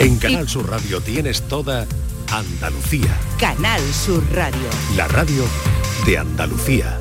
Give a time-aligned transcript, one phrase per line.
[0.00, 1.84] En Canal Sur Radio tienes toda
[2.30, 3.18] Andalucía.
[3.36, 4.68] Canal Sur Radio.
[4.94, 5.42] La radio
[6.06, 7.00] de Andalucía.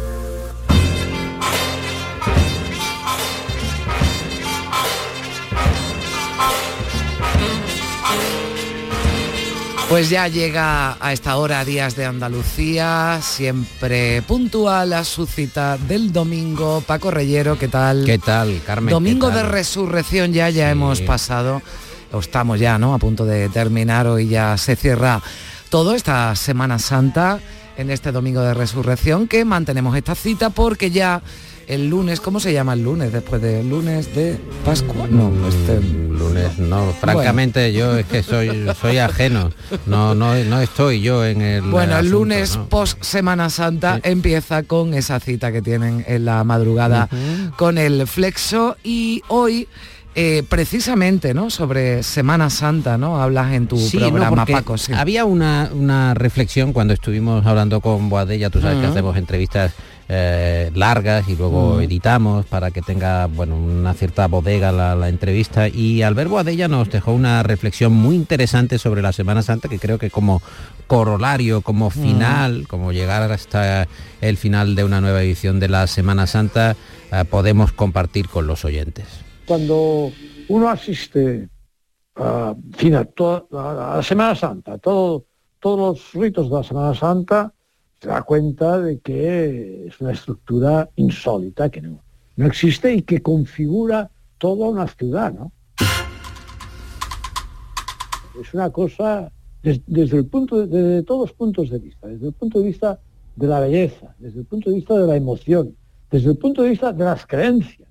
[9.89, 16.11] Pues ya llega a esta hora Días de Andalucía, siempre puntual a su cita del
[16.11, 16.83] domingo.
[16.85, 18.03] Paco Reyero, ¿qué tal?
[18.05, 18.91] ¿Qué tal, Carmen?
[18.91, 21.61] Domingo de resurrección ya, ya hemos pasado,
[22.17, 22.93] o estamos ya, ¿no?
[22.93, 25.21] A punto de terminar, hoy ya se cierra
[25.69, 27.39] todo esta Semana Santa
[27.77, 31.21] en este domingo de resurrección que mantenemos esta cita porque ya
[31.67, 35.05] el lunes, ¿cómo se llama el lunes después del lunes de Pascua?
[35.09, 39.51] No, este lunes no, francamente yo es que soy soy ajeno.
[39.85, 42.69] No no no estoy yo en el Bueno, el asunto, lunes ¿no?
[42.69, 47.09] post Semana Santa empieza con esa cita que tienen en la madrugada
[47.57, 49.67] con el Flexo y hoy
[50.19, 51.51] eh, precisamente, ¿no?
[51.51, 53.21] Sobre Semana Santa, ¿no?
[53.21, 54.75] Hablas en tu Sí, no, programa, Paco.
[54.75, 54.91] Sí.
[54.91, 59.73] Había una, una reflexión cuando estuvimos hablando con Boadella, tú sabes que hacemos entrevistas
[60.09, 65.67] eh, largas y luego editamos para que tenga bueno una cierta bodega la, la entrevista
[65.67, 69.99] y Albert Boadella nos dejó una reflexión muy interesante sobre la Semana Santa que creo
[69.99, 70.41] que como
[70.87, 73.87] corolario, como final, como llegar hasta
[74.21, 76.75] el final de una nueva edición de la Semana Santa,
[77.11, 79.26] eh, podemos compartir con los oyentes.
[79.47, 80.11] Cuando
[80.49, 81.49] uno asiste
[82.15, 82.55] a,
[83.51, 85.25] la Semana Santa, todo,
[85.59, 87.53] todos los ritos de la Semana Santa,
[87.99, 91.99] se da cuenta de que es una estructura insólita, que no,
[92.37, 95.51] existe y que configura toda una ciudad, ¿no?
[98.39, 99.31] Es una cosa
[99.63, 102.99] desde todos los puntos de vista, desde el punto de vista
[103.35, 105.75] de la belleza, desde el punto de vista de la emoción,
[106.11, 107.87] desde el punto de vista de las creencias.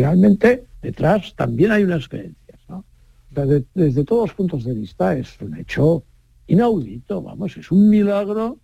[0.00, 2.60] Porque finalmente detrás también hay unas creencias.
[2.68, 2.84] ¿no?
[3.30, 6.04] Desde todos los puntos de vista es un hecho
[6.46, 8.58] inaudito, vamos, es un milagro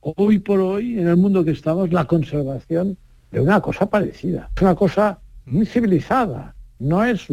[0.00, 2.98] hoy por hoy en el mundo que estamos la conservación
[3.30, 4.50] de una cosa parecida.
[4.56, 6.54] Es una cosa muy civilizada.
[6.78, 7.28] No es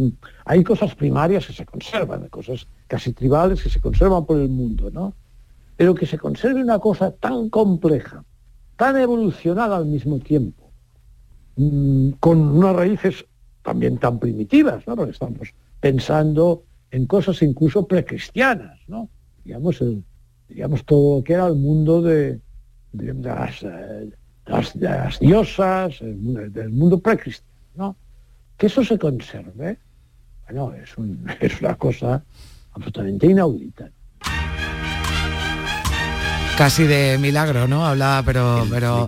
[0.46, 4.92] hay cosas primarias que se conservan, cosas casi tribales que se conservan por el mundo,
[4.92, 5.16] ¿no?
[5.76, 8.24] Pero que se conserve una cosa tan compleja,
[8.76, 10.70] tan evolucionada al mismo tiempo,
[11.56, 13.26] mm, con unas raíces
[13.70, 14.96] también tan primitivas, ¿no?
[14.96, 19.08] Porque estamos pensando en cosas incluso precristianas, ¿no?
[19.46, 20.04] Digamos, el-
[20.48, 22.40] digamos todo lo que era el mundo de,
[22.94, 24.10] de las, eh,
[24.48, 27.96] las- de las diosas, el del mundo precristiano, ¿no?
[28.58, 29.78] Que eso se conserve,
[30.48, 32.24] bueno, es, un- es una cosa
[32.72, 33.88] absolutamente inaudita.
[36.58, 37.86] Casi de milagro, ¿no?
[37.86, 39.08] Hablaba, pero, pero,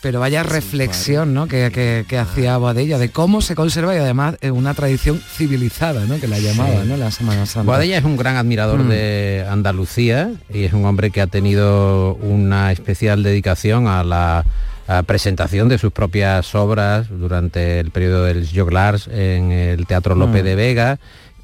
[0.00, 1.48] pero vaya reflexión, ¿no?
[1.48, 6.04] Que, que- que hacía Boadella de cómo se conserva y además eh, una tradición civilizada,
[6.06, 6.20] ¿no?
[6.20, 6.96] Que la llamaba, ¿no?
[6.96, 7.66] La Semana Santa.
[7.66, 8.88] Boadella es un gran admirador Mm.
[8.88, 14.44] de Andalucía y es un hombre que ha tenido una especial dedicación a la
[14.90, 20.40] a presentación de sus propias obras durante el periodo del Joglars en el Teatro Lope
[20.40, 20.44] Mm.
[20.46, 20.98] de Vega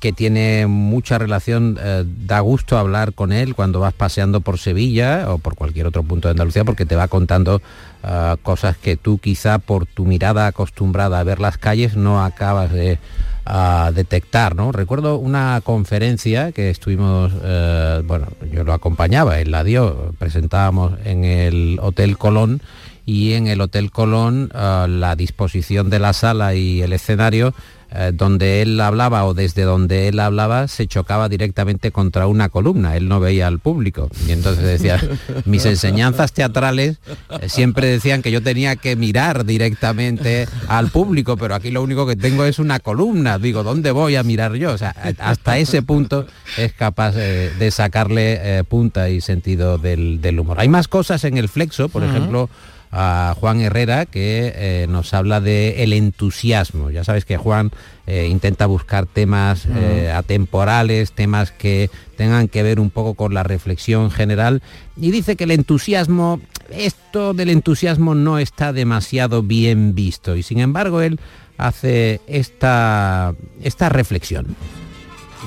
[0.04, 5.32] que tiene mucha relación, eh, da gusto hablar con él cuando vas paseando por Sevilla
[5.32, 7.62] o por cualquier otro punto de Andalucía porque te va contando
[8.02, 12.70] ah, cosas que tú quizá por tu mirada acostumbrada a ver las calles no acabas
[12.70, 12.98] de
[13.46, 14.72] a detectar, ¿no?
[14.72, 21.24] Recuerdo una conferencia que estuvimos, eh, bueno, yo lo acompañaba, él la dio, presentábamos en
[21.24, 22.60] el Hotel Colón
[23.06, 27.54] y en el Hotel Colón eh, la disposición de la sala y el escenario
[27.96, 32.96] eh, donde él hablaba o desde donde él hablaba se chocaba directamente contra una columna,
[32.96, 34.10] él no veía al público.
[34.26, 35.00] Y entonces decía,
[35.44, 36.98] mis enseñanzas teatrales
[37.40, 42.04] eh, siempre decían que yo tenía que mirar directamente al público, pero aquí lo único
[42.04, 43.38] que tengo es una columna.
[43.38, 44.72] Digo, ¿dónde voy a mirar yo?
[44.72, 44.90] O sea,
[45.20, 50.58] hasta ese punto es capaz eh, de sacarle punta y sentido del, del humor.
[50.58, 52.50] Hay más cosas en el flexo, por ejemplo,
[52.96, 56.90] a Juan Herrera que eh, nos habla de el entusiasmo.
[56.90, 57.72] Ya sabes que Juan
[58.06, 63.42] eh, intenta buscar temas eh, atemporales, temas que tengan que ver un poco con la
[63.42, 64.62] reflexión general
[64.96, 70.60] y dice que el entusiasmo, esto del entusiasmo no está demasiado bien visto y sin
[70.60, 71.18] embargo él
[71.58, 74.54] hace esta, esta reflexión.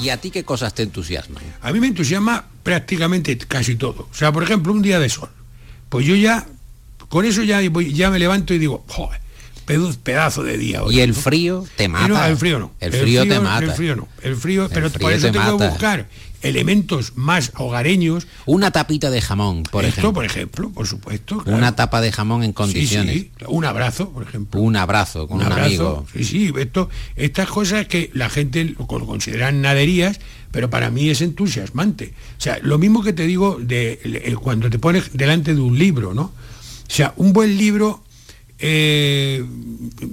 [0.01, 1.41] ¿Y a ti qué cosas te entusiasman?
[1.61, 4.09] A mí me entusiasma prácticamente casi todo.
[4.11, 5.29] O sea, por ejemplo, un día de sol.
[5.89, 6.45] Pues yo ya,
[7.09, 9.19] con eso ya, voy- ya me levanto y digo, joder,
[10.03, 10.95] pedazo de día hoy.
[10.95, 12.07] Y el frío te mata.
[12.07, 12.71] No, el frío no.
[12.79, 13.65] El frío, te mata.
[13.65, 14.07] El frío no.
[14.21, 16.07] El frío, pero por eso tengo que buscar
[16.41, 18.27] elementos más hogareños.
[18.45, 20.13] Una tapita de jamón, por Esto, ejemplo.
[20.13, 21.43] por ejemplo, por supuesto.
[21.45, 23.13] Una tapa de jamón en condiciones.
[23.13, 23.45] Sí, sí.
[23.47, 24.61] Un abrazo, por ejemplo.
[24.61, 26.05] Un abrazo con un, amigo.
[26.13, 30.19] Sí, sí, esto, estas cosas que la gente lo consideran naderías,
[30.51, 32.13] pero para mí es entusiasmante.
[32.37, 36.13] O sea, lo mismo que te digo de, cuando te pones delante de un libro,
[36.13, 36.31] ¿no?
[36.87, 38.03] O sea, un buen libro
[38.59, 39.43] eh,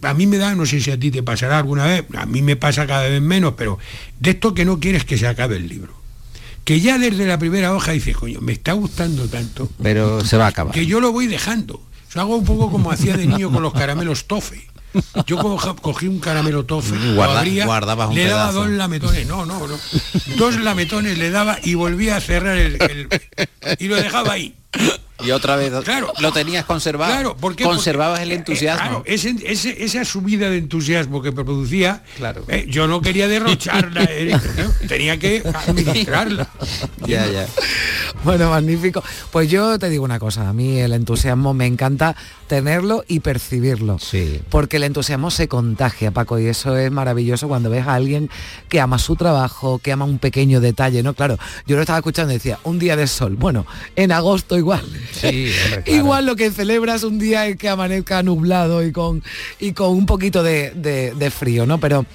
[0.03, 2.43] a mí me da, no sé si a ti te pasará alguna vez, a mí
[2.43, 3.79] me pasa cada vez menos, pero
[4.21, 5.95] de esto que no quieres que se acabe el libro.
[6.65, 9.69] Que ya desde la primera hoja dices, coño, me está gustando tanto.
[9.83, 10.75] Pero se va a acabar.
[10.75, 11.75] Que yo lo voy dejando.
[11.75, 14.67] O sea, hago un poco como hacía de niño con los caramelos tofe.
[15.27, 15.37] Yo
[15.83, 18.61] cogí un caramelo tofe, Guarda, abría, un le daba pedazo.
[18.61, 19.77] dos lametones, no, no, no.
[20.37, 23.09] Dos lametones le daba y volvía a cerrar el, el
[23.81, 24.55] y lo dejaba ahí.
[25.23, 27.13] Y otra vez claro, lo tenías conservado.
[27.13, 27.65] Claro, ¿por qué?
[27.65, 28.85] Conservabas Porque, el entusiasmo.
[28.85, 32.45] Eh, claro, ese, ese, esa subida de entusiasmo que producía, claro.
[32.49, 34.37] eh, yo no quería derrocharla, eh,
[34.89, 36.49] tenía que administrarla.
[37.07, 37.47] ya, ya.
[38.25, 39.03] Bueno, magnífico.
[39.31, 42.17] Pues yo te digo una cosa, a mí el entusiasmo me encanta
[42.47, 43.99] tenerlo y percibirlo.
[43.99, 44.41] Sí.
[44.51, 48.31] Porque el entusiasmo se contagia, Paco, y eso es maravilloso cuando ves a alguien
[48.69, 51.15] que ama su trabajo, que ama un pequeño detalle, ¿no?
[51.15, 53.37] Claro, yo lo estaba escuchando y decía, un día de sol.
[53.37, 54.85] Bueno, en agosto igual.
[55.13, 55.99] Sí, hombre, claro.
[55.99, 59.23] Igual lo que celebras un día es que amanezca nublado y con,
[59.59, 61.79] y con un poquito de, de, de frío, ¿no?
[61.79, 62.07] Pero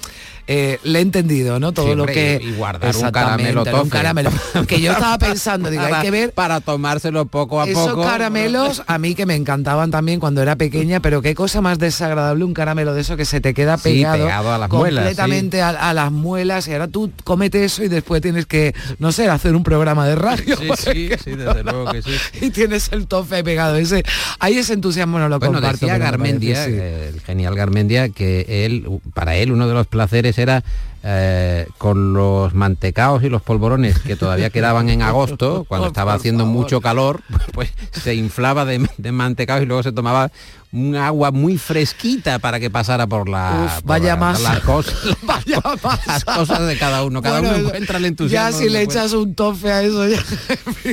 [0.46, 1.72] eh, le he entendido, ¿no?
[1.72, 2.40] Todo Sí, lo que...
[2.42, 4.30] y guardar un caramelo un caramelo.
[4.66, 8.02] Que yo estaba pensando, digo, hay que ver para tomárselo poco a esos poco.
[8.02, 12.44] caramelos a mí que me encantaban también cuando era pequeña, pero qué cosa más desagradable
[12.44, 15.68] un caramelo de eso que se te queda Sí, pegado, a las muelas, completamente a,
[15.70, 19.54] a las muelas y ahora tú comete eso y después tienes que, no sé, hacer
[19.54, 20.56] un programa de radio.
[20.56, 22.10] Sí, sí, sí, desde luego que sí.
[22.40, 23.76] Y tienes el tofe pegado.
[23.76, 24.02] Ese,
[24.38, 25.86] ahí ese entusiasmo no lo Bueno, comparto.
[25.86, 27.14] decía Garmendia, parece, sí.
[27.16, 30.62] el genial Garmendia, que él, para él uno de los placeres era
[31.02, 36.46] eh, con los mantecaos y los polvorones que todavía quedaban en agosto, cuando estaba haciendo
[36.46, 40.30] mucho calor, pues se inflaba de, de mantecaos y luego se tomaba
[40.72, 44.54] un agua muy fresquita para que pasara por la Uf, por vaya la- masa.
[44.54, 45.60] las cosas Vaya
[46.06, 48.98] las cosas de cada uno cada Bueno, uno encuentra el entusiasmo Ya si le puede.
[49.00, 50.18] echas un tofe a eso, ya,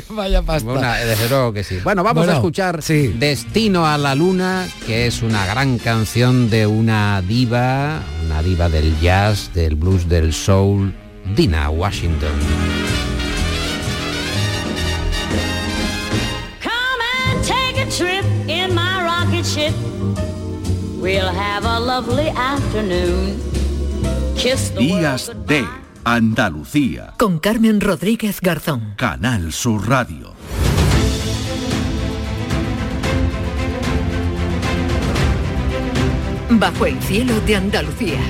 [0.10, 0.68] vaya pasta.
[0.72, 1.78] Bueno, desde luego que sí.
[1.84, 3.14] Bueno, vamos Bueno, a escuchar sí.
[3.20, 9.00] Destino a la Luna, que es una gran canción de una diva, una diva del
[9.00, 10.94] jazz, del blues, del soul,
[11.36, 12.40] Dina Washington.
[16.62, 19.74] Come and take a trip in my rocket ship.
[21.02, 23.40] We'll have a lovely afternoon.
[24.36, 25.88] Kiss the Días world de.
[26.08, 27.14] Andalucía.
[27.18, 28.94] Con Carmen Rodríguez Garzón.
[28.96, 30.34] Canal Sur Radio.
[36.50, 38.22] Bajo el cielo de Andalucía.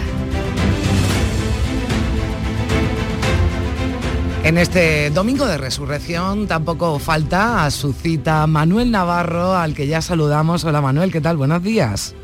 [4.47, 10.01] En este domingo de resurrección tampoco falta a su cita Manuel Navarro, al que ya
[10.01, 10.63] saludamos.
[10.63, 11.35] Hola Manuel, ¿qué tal?
[11.35, 12.15] Buenos días.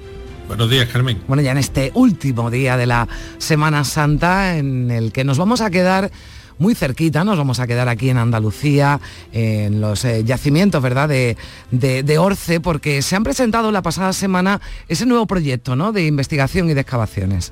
[0.48, 1.22] Buenos días, Carmen.
[1.28, 3.10] Bueno, ya en este último día de la
[3.40, 6.12] Semana Santa, en el que nos vamos a quedar
[6.60, 9.02] muy cerquita, nos vamos a quedar aquí en Andalucía,
[9.34, 11.36] en los eh, yacimientos, ¿verdad?, de,
[11.72, 16.06] de- de Orce, porque se han presentado la pasada semana ese nuevo proyecto, ¿no?, de
[16.06, 17.52] investigación y de excavaciones.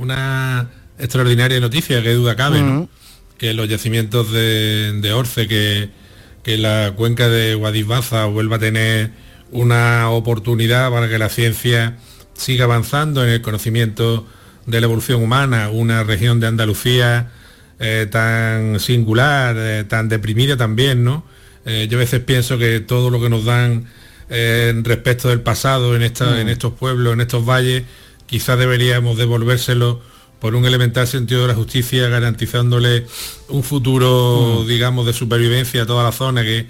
[0.00, 2.88] Una extraordinaria noticia, que duda cabe, ¿no?
[3.38, 5.90] Que los yacimientos de, de Orce, que,
[6.42, 9.10] que la cuenca de Guadisbaza vuelva a tener
[9.52, 11.96] una oportunidad para que la ciencia
[12.34, 14.26] siga avanzando en el conocimiento
[14.66, 17.30] de la evolución humana, una región de Andalucía
[17.78, 21.24] eh, tan singular, eh, tan deprimida también, ¿no?
[21.66, 23.86] Eh, yo a veces pienso que todo lo que nos dan
[24.28, 27.84] respecto del pasado en, esta- en estos pueblos, en estos valles,
[28.26, 30.00] quizás deberíamos devolvérselo
[30.46, 33.04] por un elemental sentido de la justicia, garantizándole
[33.48, 36.68] un futuro, digamos, de supervivencia a toda la zona que,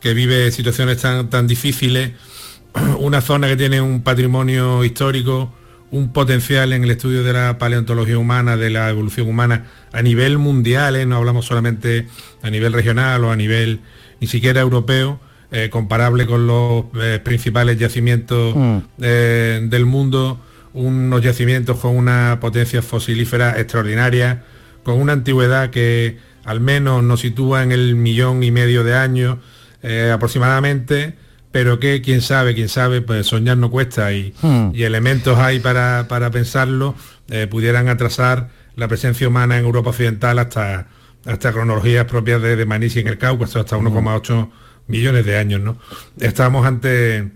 [0.00, 2.12] que vive situaciones tan, tan difíciles,
[3.00, 5.52] una zona que tiene un patrimonio histórico,
[5.90, 10.38] un potencial en el estudio de la paleontología humana, de la evolución humana a nivel
[10.38, 11.04] mundial, ¿eh?
[11.04, 12.06] no hablamos solamente
[12.40, 13.80] a nivel regional o a nivel
[14.22, 15.20] ni siquiera europeo,
[15.52, 18.56] eh, comparable con los eh, principales yacimientos
[19.02, 20.40] eh, del mundo,
[20.72, 24.44] unos yacimientos con una potencia fosilífera extraordinaria,
[24.82, 29.38] con una antigüedad que al menos nos sitúa en el millón y medio de años
[29.82, 31.14] eh, aproximadamente,
[31.52, 34.70] pero que quién sabe, quién sabe, pues soñar no cuesta y, Hmm.
[34.74, 36.94] y elementos hay para, para pensarlo,
[37.28, 40.86] eh, pudieran atrasar la presencia humana en Europa Occidental hasta,
[41.26, 44.50] hasta cronologías propias de, de Manisi en el Cáucaso, hasta 1,8
[44.86, 45.60] millones de años.
[45.60, 45.78] ¿no?
[46.20, 47.30] Estamos ante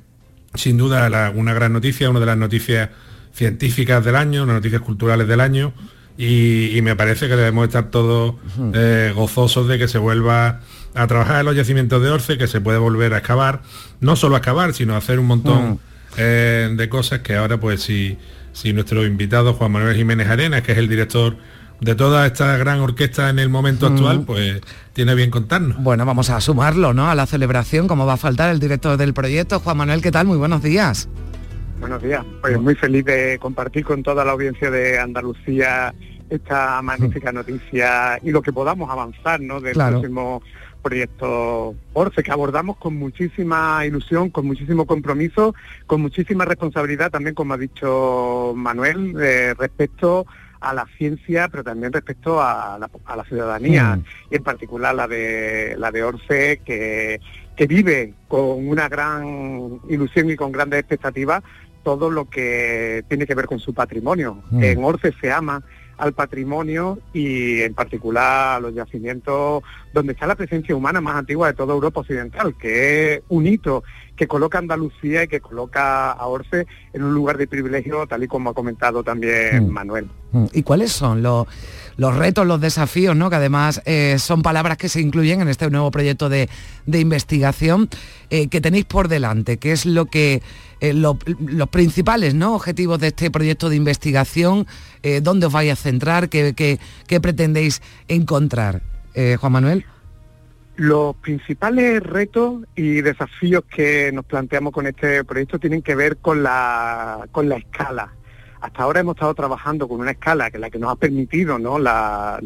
[0.55, 2.91] sin duda la- una gran noticia, una de las noticias
[3.33, 5.73] científicas del año, unas noticias culturales del año,
[6.19, 8.35] y, y me parece que debemos estar todos
[8.75, 10.61] eh, gozosos de que se vuelva
[10.95, 13.63] a trabajar en los yacimientos de Orce, que se puede volver a excavar,
[14.01, 15.81] no solo a excavar, sino a hacer un montón
[16.19, 18.19] eh, de cosas que ahora pues si,
[18.53, 21.37] si nuestro invitado Juan Manuel Jiménez Arenas, que es el director
[21.81, 24.61] de toda esta gran orquesta en el momento actual, pues
[24.93, 25.83] tiene bien contarnos.
[25.83, 27.09] Bueno, vamos a sumarlo, ¿no?
[27.09, 29.59] A la celebración, como va a faltar el director del proyecto.
[29.59, 30.27] Juan Manuel, ¿qué tal?
[30.27, 31.09] Muy buenos días.
[31.83, 32.25] Buenos días.
[32.41, 35.93] Pues muy feliz de compartir con toda la audiencia de Andalucía
[36.31, 39.61] esta magnífica noticia y lo que podamos avanzar ¿no?
[39.61, 39.97] del Claro.
[39.99, 40.43] próximo
[40.81, 47.55] proyecto Orce, que abordamos con muchísima ilusión, con muchísimo compromiso, con muchísima responsabilidad también, como
[47.55, 50.25] ha dicho Manuel, eh, respecto
[50.61, 54.05] a la ciencia, pero también respecto a la, a la ciudadanía, Mm.
[54.31, 57.21] y en particular la de la de Orce, que,
[57.57, 61.43] que vive con una gran ilusión y con grandes expectativas
[61.83, 64.43] todo lo que tiene que ver con su patrimonio.
[64.51, 64.63] Mm.
[64.63, 65.63] En Orce se ama
[65.99, 69.63] al patrimonio y en particular a los yacimientos
[69.93, 73.85] donde está la presencia humana más antigua de toda Europa Occidental, que es un hito
[74.17, 78.25] que coloca a Andalucía y que coloca a Orce en un lugar de privilegio, tal
[78.25, 79.71] y como ha comentado también Mm.
[79.71, 80.09] Manuel.
[80.33, 81.47] Mm, ¿Y cuáles son los,
[81.97, 83.29] los retos, los desafíos, ¿no?
[83.31, 86.49] que además eh, son palabras que se incluyen en este nuevo proyecto de,
[86.87, 87.89] de investigación
[88.31, 89.59] eh, que tenéis por delante?
[89.59, 90.43] ¿Qué es lo que
[90.81, 92.55] eh, lo- los principales ¿no?
[92.55, 94.67] objetivos de este proyecto de investigación?
[95.03, 96.29] Eh, ¿Dónde os vais a centrar?
[96.29, 98.83] ¿Qué, qué- qué pretendéis encontrar?
[99.41, 99.85] Juan Manuel.
[100.77, 106.43] Los principales retos y desafíos que nos planteamos con este proyecto tienen que ver con
[106.43, 108.11] la, con la escala.
[108.63, 111.59] Hasta ahora hemos estado trabajando con una escala que es la que nos ha permitido
[111.59, 111.81] ¿no?
[111.81, 112.41] los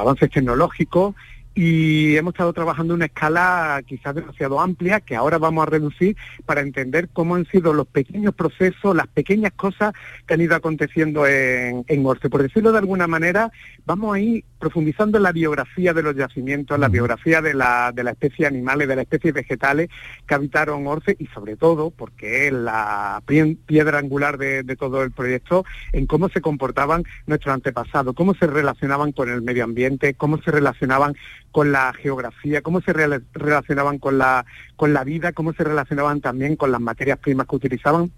[0.00, 1.16] avances tecnológicos
[1.54, 6.16] y hemos estado trabajando en una escala quizás demasiado amplia que ahora vamos a reducir
[6.46, 9.92] para entender cómo han sido los pequeños procesos, las pequeñas cosas
[10.26, 12.30] que han ido aconteciendo en, en Orce.
[12.30, 13.50] Por decirlo de alguna manera,
[13.84, 17.92] vamos a ir profundizando en la biografía de los yacimientos, en la biografía de la,
[17.92, 19.88] de la especie animales, de las especies vegetales
[20.26, 25.02] que habitaron Orce y sobre todo, porque es la pie- piedra angular de, de todo
[25.02, 30.14] el proyecto, en cómo se comportaban nuestros antepasados, cómo se relacionaban con el medio ambiente,
[30.14, 31.14] cómo se relacionaban
[31.52, 34.44] con la geografía, cómo se rela- relacionaban con la,
[34.74, 38.10] con la vida, cómo se relacionaban también con las materias primas que utilizaban.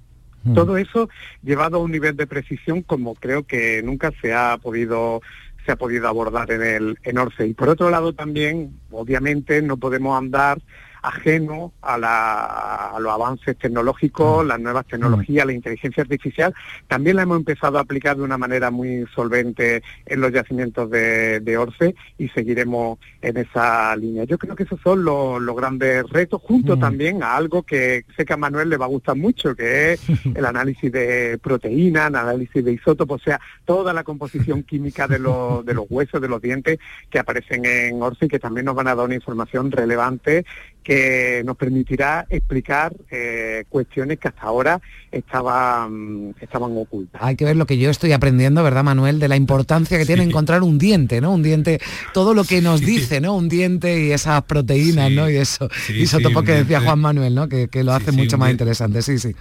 [0.55, 1.09] Todo eso
[1.43, 5.23] llevado a un nivel de precisión como creo que nunca se ha podido
[5.65, 7.47] se ha podido abordar en el en Orce.
[7.47, 10.61] Y por otro lado también, obviamente, no podemos andar
[11.05, 16.55] ajeno a, la- a los avances tecnológicos, las nuevas tecnologías, la inteligencia artificial,
[16.89, 21.41] también la hemos empezado a aplicar de una manera muy solvente en los yacimientos de,
[21.41, 24.25] de Orce y seguiremos en esa línea.
[24.25, 28.25] Yo creo que esos son los, los grandes retos, junto también a algo que sé
[28.25, 30.01] que a Manuel le va a gustar mucho, que es
[30.35, 35.19] el análisis de proteínas, el análisis de isótopos, o sea, toda la composición química de
[35.19, 36.79] los, de los huesos, de los dientes
[37.11, 40.47] que aparecen en Orce y que también nos van a dar una información relevante
[40.85, 47.21] que nos permitirá explicar eh, cuestiones que hasta ahora estaban, estaban ocultas.
[47.25, 49.19] Hay que ver lo que yo estoy aprendiendo, ¿verdad, Manuel?
[49.19, 51.33] De la importancia que tiene encontrar un diente, ¿no?
[51.33, 51.81] Un diente,
[52.13, 53.35] todo lo que nos dice, ¿no?
[53.35, 55.29] Un diente y esas proteínas, ¿no?
[55.31, 55.69] Y eso.
[55.87, 56.87] Sí, y eso sí, topo un que decía diente.
[56.87, 57.49] Juan Manuel, ¿no?
[57.49, 58.63] Que, que lo hace sí, mucho más diente.
[58.65, 59.03] interesante.
[59.03, 59.35] Sí, sí.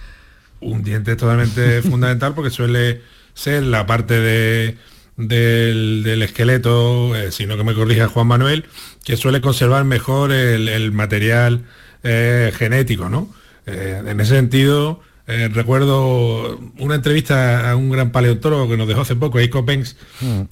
[0.60, 3.02] Un diente es totalmente fundamental porque suele
[3.34, 4.76] ser la parte de-
[5.16, 8.64] del, del esqueleto, eh, sino que me corrija Juan Manuel,
[9.04, 11.64] que suele conservar mejor el, el material
[12.02, 13.32] eh, genético, ¿no?
[13.66, 19.02] Eh, en ese sentido, eh, recuerdo una entrevista a un gran paleontólogo que nos dejó
[19.02, 19.96] hace poco, Eiko Penx,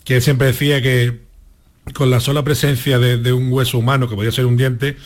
[0.05, 1.21] que siempre decía que
[1.93, 4.97] con la sola presencia de, de un hueso humano, que podía ser un diente,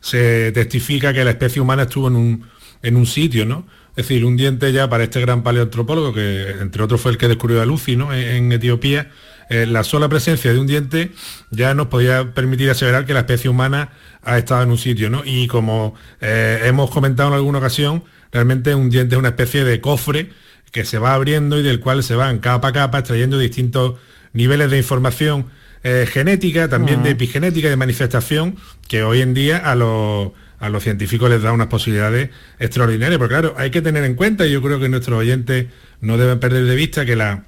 [0.00, 2.44] se testifica que la especie humana estuvo en un,
[2.82, 3.66] en un sitio, ¿no?
[3.96, 7.28] Es decir, un diente ya para este gran paleoantropólogo, que entre otros fue el que
[7.28, 8.12] descubrió a Lucy, ¿no?
[8.12, 9.10] En, en Etiopía,
[9.50, 11.12] eh, la sola presencia de un diente
[11.50, 13.90] ya nos podía permitir aseverar que la especie humana
[14.22, 15.22] ha estado en un sitio, ¿no?
[15.24, 19.80] Y como eh, hemos comentado en alguna ocasión, realmente un diente es una especie de
[19.80, 20.30] cofre
[20.70, 23.94] que se va abriendo y del cual se van capa a capa extrayendo distintos
[24.32, 25.46] niveles de información
[25.84, 28.56] eh, genética, también de epigenética, de manifestación,
[28.88, 30.30] que hoy en día a los,
[30.64, 33.18] a los científicos les da unas posibilidades extraordinarias.
[33.18, 35.66] Porque claro, hay que tener en cuenta, y yo creo que nuestros oyentes
[36.00, 37.44] no deben perder de vista que la,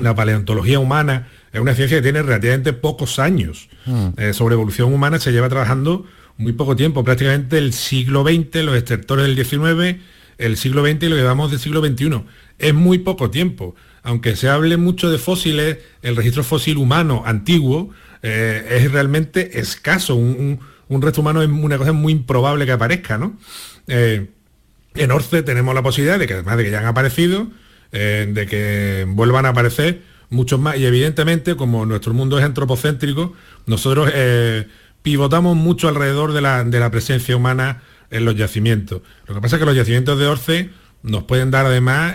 [0.00, 3.68] la paleontología humana es una ciencia que tiene relativamente pocos años.
[4.16, 6.06] Eh, sobre evolución humana se lleva trabajando
[6.36, 10.00] muy poco tiempo, prácticamente el siglo XX, los extractores del XIX,
[10.38, 12.24] el siglo XX y lo llevamos del siglo XXI.
[12.58, 13.76] Es muy poco tiempo.
[14.02, 17.90] Aunque se hable mucho de fósiles, el registro fósil humano antiguo
[18.22, 20.14] eh, es realmente escaso.
[20.16, 23.38] Un, un- un resto humano es una cosa muy improbable que aparezca, ¿no?
[23.86, 24.28] Eh,
[24.94, 27.48] En Orce tenemos la posibilidad de que además de que ya han aparecido,
[27.92, 30.76] eh, de que vuelvan a aparecer muchos más.
[30.76, 33.34] Y evidentemente, como nuestro mundo es antropocéntrico,
[33.66, 34.68] nosotros eh,
[35.02, 39.02] pivotamos mucho alrededor de la, de la presencia humana en los yacimientos.
[39.26, 40.70] Lo que pasa es que los yacimientos de Orce
[41.02, 42.14] nos pueden dar además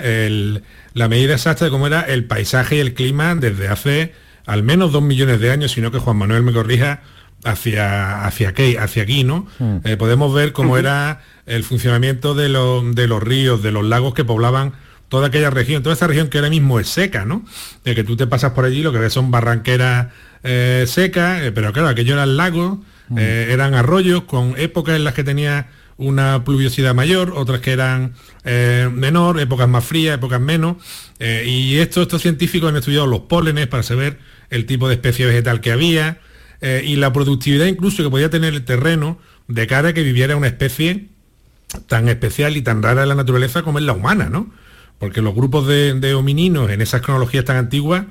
[0.94, 4.14] la medida exacta de cómo era el paisaje y el clima desde hace
[4.50, 7.04] al menos dos millones de años, sino que Juan Manuel me corrija,
[7.44, 9.48] hacia, hacia, aquí, hacia aquí, ¿no?
[9.86, 14.14] Eh, podemos ver cómo era el funcionamiento de, los- de los ríos, de los lagos
[14.14, 14.74] que poblaban
[15.08, 17.44] toda aquella región, toda esta región que ahora mismo es seca, ¿no?
[17.84, 20.08] De que tú te pasas por allí, lo que ves son barranqueras
[20.44, 22.80] eh, secas, eh, pero claro, aquello eran lagos,
[23.18, 25.68] eh, eran arroyos con épocas en las que tenía
[25.98, 28.14] una pluviosidad mayor, otras que eran
[28.46, 30.78] eh, menor, épocas más frías, épocas menos.
[31.20, 34.20] eh, y esto, estos científicos han estudiado los pólenes para saber
[34.52, 36.20] el tipo de especie vegetal que había
[36.62, 40.36] eh, y la productividad incluso que podía tener el terreno de cara a que viviera
[40.36, 41.08] una especie
[41.88, 44.52] tan especial y tan rara en la naturaleza como es la humana, ¿no?
[44.98, 48.06] Porque los grupos de, de homininos en esas cronologías tan antiguas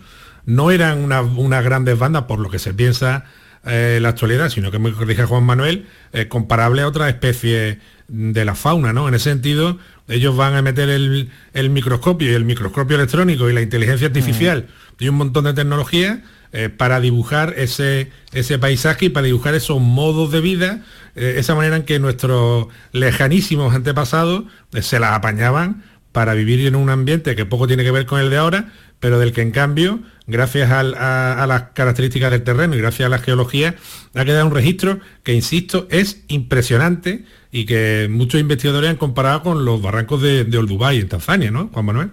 [0.46, 3.24] no eran una- unas grandes bandas por lo que se piensa
[3.66, 7.78] eh, en la actualidad, sino que, me corrige Juan Manuel, eh, comparable a otras especies
[8.06, 9.08] de la fauna, ¿no?
[9.08, 13.52] En ese sentido, ellos van a meter el, el microscopio y el microscopio electrónico y
[13.52, 16.20] la inteligencia artificial y un montón de tecnologías
[16.52, 20.82] eh, para dibujar ese, ese paisaje y para dibujar esos modos de vida,
[21.14, 26.74] eh, esa manera en que nuestros lejanísimos antepasados eh, se las apañaban para vivir en
[26.74, 29.50] un ambiente que poco tiene que ver con el de ahora, pero del que en
[29.50, 33.76] cambio, gracias a las características del terreno y gracias a la geología,
[34.14, 39.64] ha quedado un registro que, insisto, es impresionante y que muchos investigadores han comparado con
[39.64, 42.10] los barrancos de, de Olduvai en Tanzania, ¿no, Juan Manuel?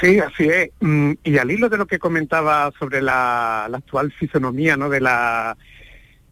[0.00, 0.70] Sí, así es.
[0.80, 4.88] Mm, Y al hilo de lo que comentaba sobre la, la actual fisonomía ¿no?
[4.88, 5.56] de la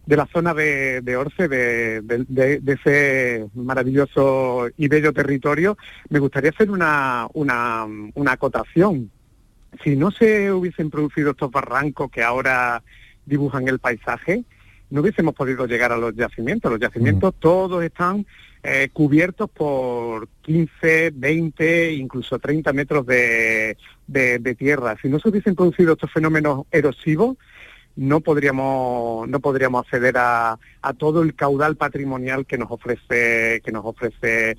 [0.06, 5.76] de la zona de, de Orce, de, de- de- de ese maravilloso y bello territorio,
[6.08, 9.08] me gustaría hacer una, una, una acotación.
[9.84, 12.82] Si no se hubiesen producido estos barrancos que ahora
[13.24, 14.42] dibujan el paisaje,
[14.90, 16.72] no hubiésemos podido llegar a los yacimientos.
[16.72, 18.26] Los yacimientos todos están
[18.62, 24.96] eh, cubiertos por 15, 20, incluso 30 metros de, de- tierra.
[25.00, 27.36] Si no se hubiesen producido estos fenómenos erosivos,
[27.96, 33.72] no podríamos no podríamos acceder a, a todo el caudal patrimonial que nos ofrece que
[33.72, 34.56] nos ofrece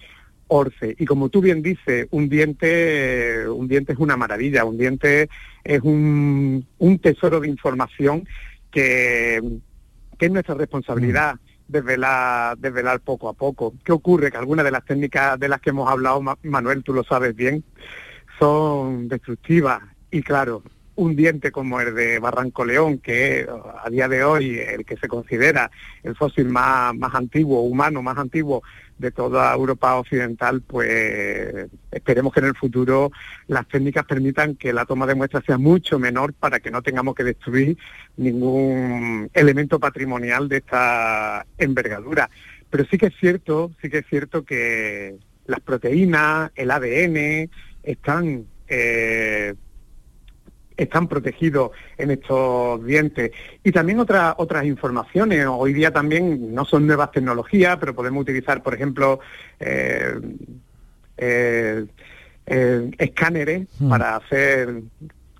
[0.47, 0.95] Orce.
[0.99, 5.30] Y como tú bien dices, un diente, un diente es una maravilla, un diente
[5.63, 8.28] es un, un tesoro de información
[8.69, 9.41] que,
[10.17, 11.36] que es nuestra responsabilidad
[11.71, 13.73] desvelar, desvelar poco a poco.
[13.84, 14.31] ¿Qué ocurre?
[14.31, 17.36] Que algunas de las técnicas de las que hemos hablado, Ma- Manuel, tú lo sabes
[17.36, 17.63] bien,
[18.39, 19.81] son destructivas.
[20.12, 20.63] Y claro,
[20.95, 24.97] un diente como el de Barranco León, que es a día de hoy el que
[24.97, 25.71] se considera
[26.04, 28.62] el fósil más, más antiguo, humano más antiguo
[28.97, 33.12] de toda Europa occidental, pues esperemos que en el futuro
[33.47, 37.15] las técnicas permitan que la toma de muestras sea mucho menor para que no tengamos
[37.15, 37.77] que destruir
[38.17, 42.30] ningún elemento patrimonial de esta envergadura.
[42.69, 47.49] Pero sí que es cierto, sí que es cierto que las proteínas, el ADN,
[47.84, 49.56] están eh,
[50.84, 53.32] están protegidos en estos dientes.
[53.63, 55.46] Y también otras otras informaciones.
[55.48, 59.20] Hoy día también no son nuevas tecnologías, pero podemos utilizar, por ejemplo,
[59.60, 60.13] eh,
[61.17, 61.86] eh,
[62.48, 64.82] eh, escáneres para hacer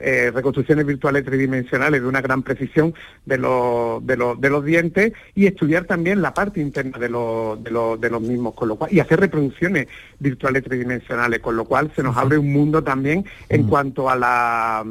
[0.04, 2.94] eh, reconstrucciones virtuales tridimensionales de una gran precisión
[3.26, 7.64] de los, de los, de los dientes y estudiar también la parte interna de los,
[7.64, 11.66] de los, de los mismos, con lo cual, y hacer reproducciones virtuales tridimensionales, con lo
[11.66, 14.86] cual se nos abre un mundo también en cuanto a la,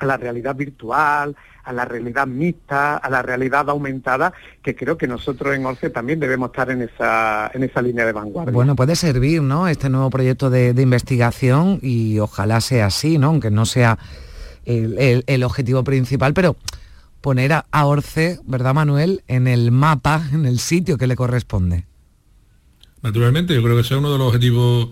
[0.00, 4.32] a la realidad virtual, a la realidad mixta, a la realidad aumentada,
[4.62, 8.12] que creo que nosotros en Orce también debemos estar en esa, en esa línea de
[8.12, 8.52] vanguardia.
[8.52, 9.68] Bueno, puede servir, ¿no?
[9.68, 13.28] Este nuevo proyecto de, de investigación y ojalá sea así, ¿no?
[13.28, 13.98] Aunque no sea
[14.64, 16.56] el, el- el objetivo principal, pero
[17.20, 19.22] poner a, a Orce, ¿verdad, Manuel?
[19.28, 21.84] En el mapa, en el sitio que le corresponde.
[23.02, 24.90] Naturalmente, yo creo que ese es uno de los objetivos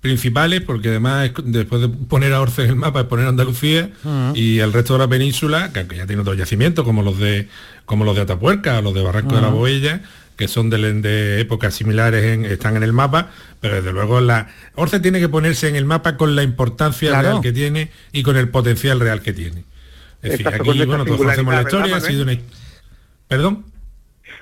[0.00, 3.90] principales, porque además es- después de poner a Orce en el mapa es poner Andalucía
[4.34, 7.48] y el resto de la península, que aunque ya tiene otros yacimientos, como los de
[7.84, 9.58] como los de Atapuerca o los de Barranco de la Ujú.
[9.58, 10.00] Boella,
[10.36, 14.48] que son de, de épocas similares, en- están en el mapa, pero desde luego la
[14.76, 17.28] Orce tiene que ponerse en el mapa con la importancia Claro.
[17.28, 19.64] real que tiene y con el potencial real que tiene.
[20.22, 22.38] Es decir, aquí, bueno, todos conocemos la historia, ha ¿verdad, sido una...
[23.28, 23.64] ¿Perdón?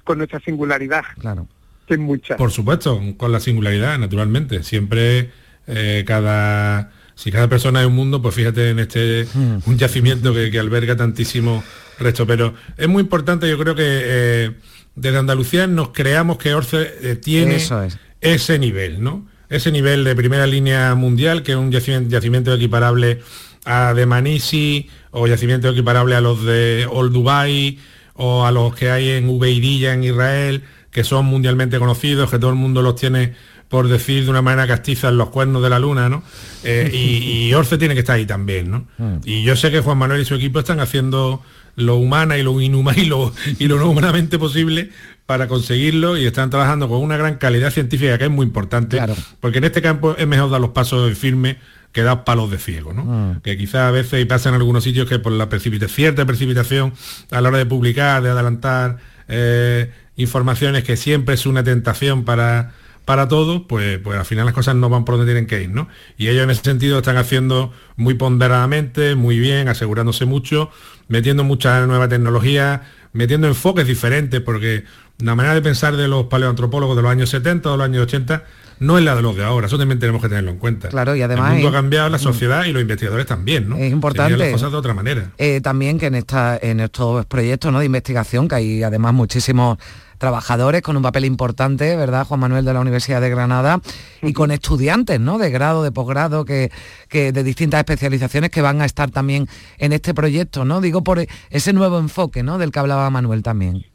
[0.05, 1.03] Con nuestra singularidad.
[1.19, 1.47] Claro.
[1.87, 2.37] Que es mucha.
[2.37, 4.63] Por supuesto, con la singularidad, naturalmente.
[4.63, 5.31] Siempre
[5.69, 6.91] eh, cada.
[7.15, 10.97] Si cada persona es un mundo, pues fíjate en este un yacimiento que, que alberga
[10.97, 11.65] tantísimo
[11.99, 12.27] resto.
[12.27, 14.53] Pero es muy importante, yo creo que eh,
[14.95, 17.99] desde Andalucía nos creamos que Orce eh, tiene Eso es.
[18.21, 19.27] ese nivel, ¿no?
[19.49, 23.21] ese nivel de primera línea mundial, que es un yacimiento, yacimiento equiparable
[23.65, 27.79] a de Manisi o yacimiento equiparable a los de Old Dubai
[28.15, 32.51] o a los que hay en Ubeidilla en Israel, que son mundialmente conocidos, que todo
[32.51, 33.35] el mundo los tiene
[33.69, 36.23] por decir de una manera castiza en los cuernos de la luna, ¿no?
[36.65, 38.87] Eh, y, y, Orce tiene que estar ahí también, ¿no?
[38.99, 39.19] Mm.
[39.25, 41.43] Y yo sé que Juan Manuel y su equipo están haciendo
[41.77, 44.91] lo humana y lo inhumano y lo, y lo no humanamente posible
[45.27, 49.01] para conseguirlo y están trabajando con una gran calidad científica que es muy importante,
[49.41, 51.59] porque en este campo es mejor dar los pasos en firme
[51.93, 53.05] que dar palos de ciego, ¿no?
[53.05, 53.41] Mm.
[53.43, 56.93] Que quizás a veces y pasa en algunos sitios que por la precipitación, cierta precipitación
[57.31, 62.73] a la hora de publicar, de adelantar eh, informaciones que siempre es una tentación para
[63.09, 65.71] para todo, pues, pues al final las cosas no van por donde tienen que ir,
[65.71, 65.89] ¿no?
[66.19, 70.71] Y ellos en ese sentido están haciendo muy ponderadamente, muy bien, asegurándose mucho,
[71.09, 72.83] metiendo mucha nueva tecnología,
[73.15, 74.85] metiendo enfoques diferentes, porque
[75.21, 78.03] la manera de pensar de los paleoantropólogos de los años 70 o de los años
[78.03, 78.45] 80
[78.81, 80.89] no es la de los de ahora, eso también tenemos que tenerlo en cuenta.
[80.91, 81.47] Claro, y además...
[81.49, 83.77] El mundo es- ha cambiado, la sociedad y los investigadores también, ¿no?
[83.79, 84.35] Es importante.
[84.35, 85.31] Se las cosas de otra manera.
[85.39, 87.79] Eh, también que en esta en estos proyectos ¿no?
[87.81, 89.79] de investigación que hay además muchísimos
[90.19, 92.27] trabajadores con un papel importante, ¿verdad?
[92.27, 93.81] Juan Manuel de la Universidad de Granada
[94.21, 95.39] y con estudiantes, ¿no?
[95.39, 96.71] De grado, de posgrado, que,
[97.09, 99.47] que de distintas especializaciones que van a estar también
[99.79, 100.81] en este proyecto, ¿no?
[100.81, 102.59] Digo por ese nuevo enfoque, ¿no?
[102.59, 103.87] Del que hablaba Manuel también.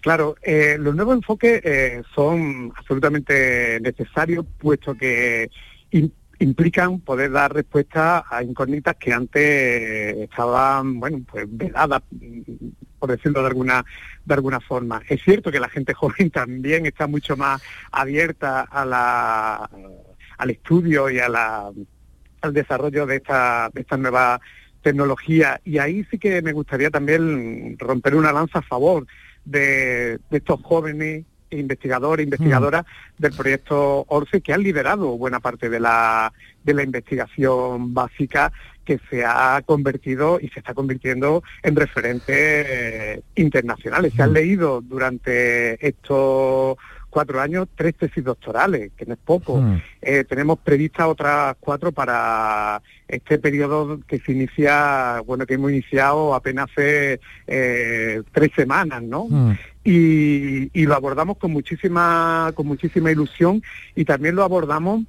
[0.00, 5.50] Claro, eh, los nuevos enfoques eh, son absolutamente necesarios, puesto que
[5.90, 12.02] im- implican poder dar respuesta a incógnitas que antes estaban, bueno, pues veladas,
[12.98, 13.84] por decirlo de alguna
[14.24, 15.02] de alguna forma.
[15.08, 19.70] Es cierto que la gente joven también está mucho más abierta a la,
[20.38, 21.70] al estudio y a la,
[22.40, 24.40] al desarrollo de esta, de estas nuevas
[24.82, 25.60] tecnologías.
[25.64, 29.06] Y ahí sí que me gustaría también romper una lanza a favor
[29.44, 32.84] de, de estos jóvenes investigadores, investigadoras
[33.16, 36.32] del proyecto ORCE que han liderado buena parte de la,
[36.62, 38.52] de la investigación básica
[38.88, 44.14] que se ha convertido y se está convirtiendo en referentes internacionales.
[44.16, 46.78] Se han leído durante estos
[47.10, 49.60] cuatro años tres tesis doctorales, que no es poco.
[49.60, 49.82] Mm.
[50.00, 56.34] Eh, tenemos previstas otras cuatro para este periodo que se inicia, bueno, que hemos iniciado
[56.34, 59.26] apenas hace eh, tres semanas, ¿no?
[59.28, 59.52] Mm.
[59.84, 63.62] y, y lo abordamos con muchísima con muchísima ilusión
[63.94, 65.02] y también lo abordamos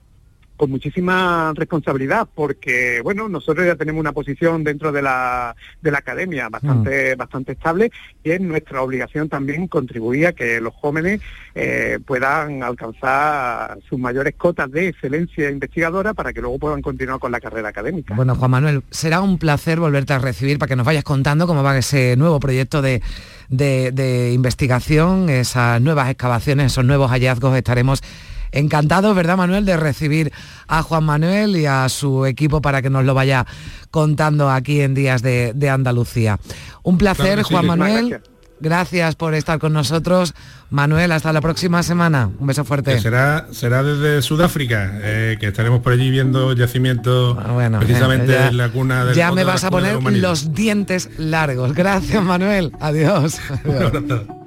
[0.60, 6.00] con muchísima responsabilidad porque bueno nosotros ya tenemos una posición dentro de la de la
[6.00, 7.92] academia bastante bastante estable
[8.26, 11.22] y es nuestra obligación también contribuir a que los jóvenes
[11.56, 17.32] eh, puedan alcanzar sus mayores cotas de excelencia investigadora para que luego puedan continuar con
[17.32, 18.14] la carrera académica.
[18.16, 21.64] Bueno, Juan Manuel, será un placer volverte a recibir para que nos vayas contando cómo
[21.64, 23.02] va ese nuevo proyecto de,
[23.48, 27.56] de- de investigación, esas nuevas excavaciones, esos nuevos hallazgos.
[27.56, 28.02] Estaremos
[28.52, 30.32] encantados, ¿verdad, Manuel, de recibir
[30.68, 33.46] a Juan Manuel y a su equipo para que nos lo vaya
[33.92, 36.40] contando aquí en Días de, de Andalucía.
[36.84, 37.54] Un placer, Claro que sí.
[37.54, 38.10] Juan Manuel.
[38.10, 38.30] gracias.
[38.62, 40.34] Gracias por estar con nosotros.
[40.70, 42.30] Manuel, hasta la próxima semana.
[42.40, 42.96] Un beso fuerte.
[42.96, 48.34] Que será, será desde Sudáfrica, eh, que estaremos por allí viendo yacimientos Ah, bueno, precisamente
[48.34, 51.74] ya- en la cuna del Ya me vas a poner los dientes largos.
[51.74, 52.74] Gracias, Manuel.
[52.82, 53.40] Adiós.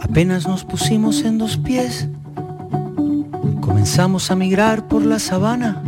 [0.00, 2.08] Apenas nos pusimos en dos pies,
[3.60, 5.82] comenzamos a migrar por la sabana,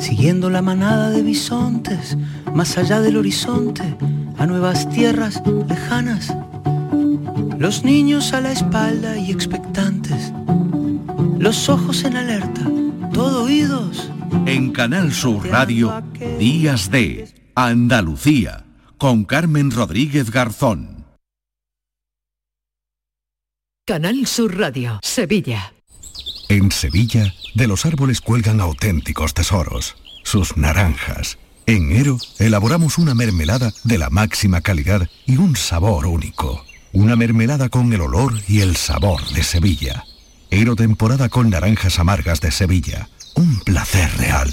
[0.00, 2.16] siguiendo la manada de bisontes,
[2.54, 3.96] más allá del horizonte,
[4.38, 6.34] a nuevas tierras lejanas.
[7.58, 10.32] Los niños a la espalda y expectantes,
[11.38, 12.62] los ojos en alerta,
[13.12, 14.10] todo oídos.
[14.46, 16.02] En Canal Sur Radio,
[16.38, 18.64] Días de Andalucía,
[18.98, 20.99] con Carmen Rodríguez Garzón.
[23.90, 25.72] Canal Sur Radio, Sevilla.
[26.48, 31.38] En Sevilla, de los árboles cuelgan auténticos tesoros, sus naranjas.
[31.66, 36.64] En Ero, elaboramos una mermelada de la máxima calidad y un sabor único.
[36.92, 40.04] Una mermelada con el olor y el sabor de Sevilla.
[40.52, 43.08] Ero temporada con naranjas amargas de Sevilla.
[43.34, 44.52] Un placer real.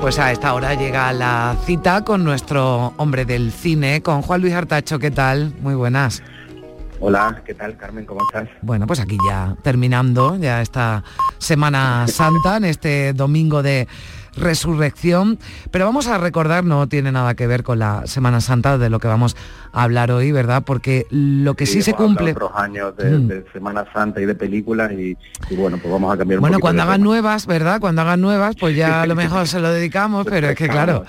[0.00, 4.54] Pues a esta hora llega la cita con nuestro hombre del cine, con Juan Luis
[4.54, 4.98] Artacho.
[4.98, 5.52] ¿Qué tal?
[5.60, 6.22] Muy buenas.
[7.00, 8.06] Hola, ¿qué tal Carmen?
[8.06, 8.48] ¿Cómo estás?
[8.62, 11.04] Bueno, pues aquí ya terminando ya esta
[11.36, 13.88] Semana Santa, en este domingo de
[14.36, 15.38] resurrección.
[15.70, 18.98] Pero vamos a recordar, no tiene nada que ver con la Semana Santa de lo
[18.98, 19.36] que vamos
[19.72, 20.62] a hablar hoy, ¿verdad?
[20.64, 22.32] Porque lo que sí, se cumple...
[22.32, 23.28] otros años de, Mm.
[23.28, 25.16] de Semana Santa y de películas y,
[25.50, 27.80] y bueno, pues vamos a cambiar un Bueno, cuando hagan nuevas, ¿verdad?
[27.80, 31.04] Cuando hagan nuevas, pues ya a lo mejor se lo dedicamos, pero es que claro,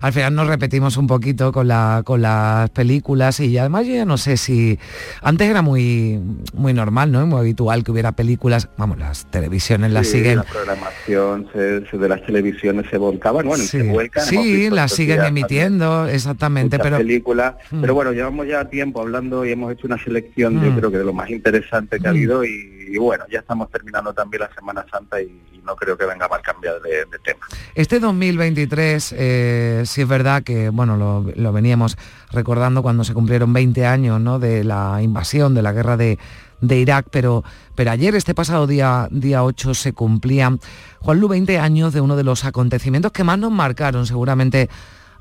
[0.00, 4.04] al final nos repetimos un poquito con, la, con las películas y además yo ya
[4.04, 4.78] no sé si...
[5.22, 6.20] Antes era muy,
[6.54, 7.26] muy normal, ¿no?
[7.26, 11.98] Muy habitual que hubiera películas, vamos, las televisiones las Sí, siguen La programación se- se-
[11.98, 14.24] de las televisiones se volcaba, bueno, y se vuelcan.
[14.24, 16.98] Sí, las siguen días emitiendo, exactamente, pero...
[16.98, 17.80] películas, Mm.
[17.80, 20.64] pero bueno, llevamos ya tiempo hablando y hemos hecho una selección, Mm.
[20.64, 22.14] yo creo que de lo más interesante que ha Mm.
[22.16, 25.96] habido y, y bueno, ya estamos terminando también la Semana Santa y, y no creo
[25.96, 27.40] que venga mal cambiar de, de tema.
[27.74, 31.96] Este 2023, eh, sí es verdad que, bueno, lo, lo veníamos
[32.32, 34.38] recordando cuando se cumplieron 20 años, ¿no?
[34.38, 36.18] De la invasión, de la guerra de,
[36.62, 37.44] de Irak, pero,
[37.74, 40.60] pero ayer, este pasado día, día 8, se cumplían,
[41.00, 44.70] Juanlu, 20 años de uno de los acontecimientos que más nos marcaron seguramente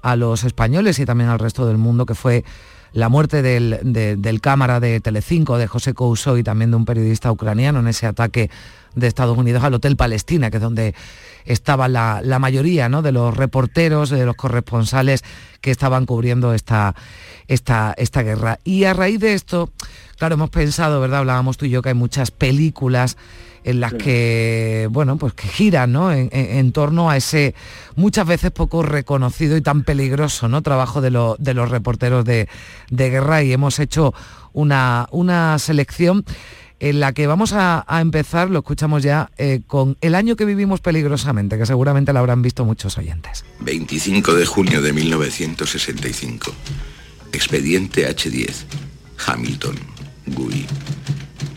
[0.01, 2.45] a los españoles y también al resto del mundo, que fue
[2.93, 6.85] la muerte del, de- del cámara de Telecinco, de José Couso y también de un
[6.85, 8.49] periodista ucraniano en ese ataque
[8.95, 10.93] de Estados Unidos al Hotel Palestina, que es donde
[11.45, 13.01] estaba la, la mayoría ¿no?
[13.01, 15.23] de los reporteros, de los corresponsales
[15.61, 16.93] que estaban cubriendo esta,
[17.47, 18.59] esta, esta guerra.
[18.65, 19.69] Y a raíz de esto,
[20.21, 21.21] claro, hemos pensado, ¿verdad?
[21.21, 23.17] Hablábamos tú y yo que hay muchas películas
[23.63, 26.11] en las que, bueno, pues que giran, ¿no?
[26.11, 27.55] En, en- en torno a ese
[27.95, 30.61] muchas veces poco reconocido y tan peligroso, ¿no?
[30.61, 32.47] Trabajo de, lo- de los reporteros de,
[32.91, 34.13] de guerra y hemos hecho
[34.53, 36.23] una, una selección
[36.79, 40.45] en la que vamos a, a empezar, lo escuchamos ya, eh, con el año que
[40.45, 43.43] vivimos peligrosamente, que seguramente lo habrán visto muchos oyentes.
[43.61, 46.51] 25 de junio de 1965.
[47.33, 48.65] Expediente H10.
[49.27, 49.75] Hamilton,
[50.35, 50.65] Gui.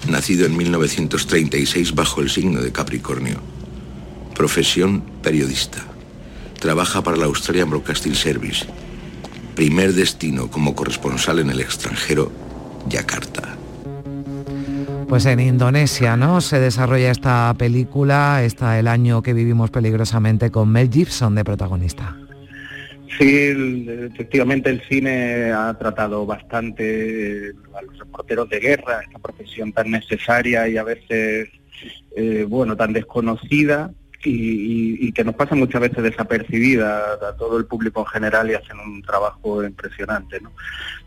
[0.09, 3.41] Nacido en 1936 bajo el signo de Capricornio.
[4.35, 5.85] Profesión periodista.
[6.61, 8.67] Trabaja para la Australian Broadcasting Service.
[9.55, 12.33] Primer destino como corresponsal en el extranjero,
[12.89, 13.57] Yakarta.
[15.09, 16.41] Pues en Indonesia, ¿no?
[16.41, 22.17] Se desarrolla esta película, está el año que vivimos peligrosamente con Mel Gibson de protagonista.
[23.19, 29.19] Sí, el- efectivamente el cine ha tratado bastante eh, a los reporteros de guerra, esta
[29.19, 31.49] profesión tan necesaria y a veces,
[32.17, 33.93] eh, bueno, tan desconocida
[34.25, 38.51] y, y- y que nos pasa muchas veces desapercibida a todo el público en general
[38.51, 40.53] y hacen un trabajo impresionante, ¿no?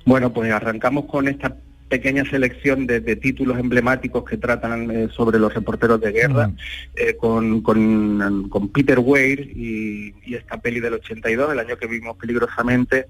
[0.06, 1.56] Bueno, pues arrancamos con esta
[1.90, 6.52] pequeña selección de, de títulos emblemáticos que tratan eh, sobre los reporteros de guerra,
[6.96, 11.88] eh, con, con- con Peter Weir y, y esta peli del 82, el año que
[11.88, 13.08] vimos peligrosamente,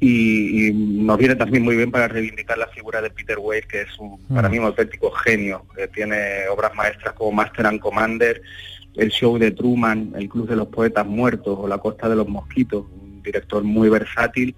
[0.00, 3.82] y, y nos viene también muy bien para reivindicar la figura de Peter Weir, que
[3.82, 8.42] es un, para mí un auténtico genio, que tiene obras maestras como Master and Commander,
[8.96, 12.28] el show de Truman, el Club de los Poetas Muertos o La Costa de los
[12.28, 12.84] Mosquitos,
[13.26, 14.54] director muy versátil,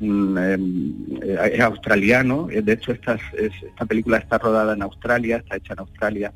[0.00, 4.82] mm, em, eh, es australiano, eh, de hecho esta, es- esta película está rodada en
[4.82, 6.32] Australia, está hecha en Australia,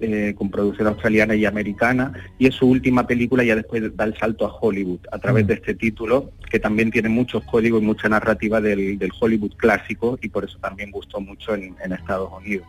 [0.00, 4.16] eh, con producción australiana y americana, y es su última película, ya después da el
[4.16, 8.08] salto a Hollywood, a través de este título, que también tiene muchos códigos y mucha
[8.08, 12.66] narrativa del, del Hollywood clásico, y por eso también gustó mucho en, en Estados Unidos.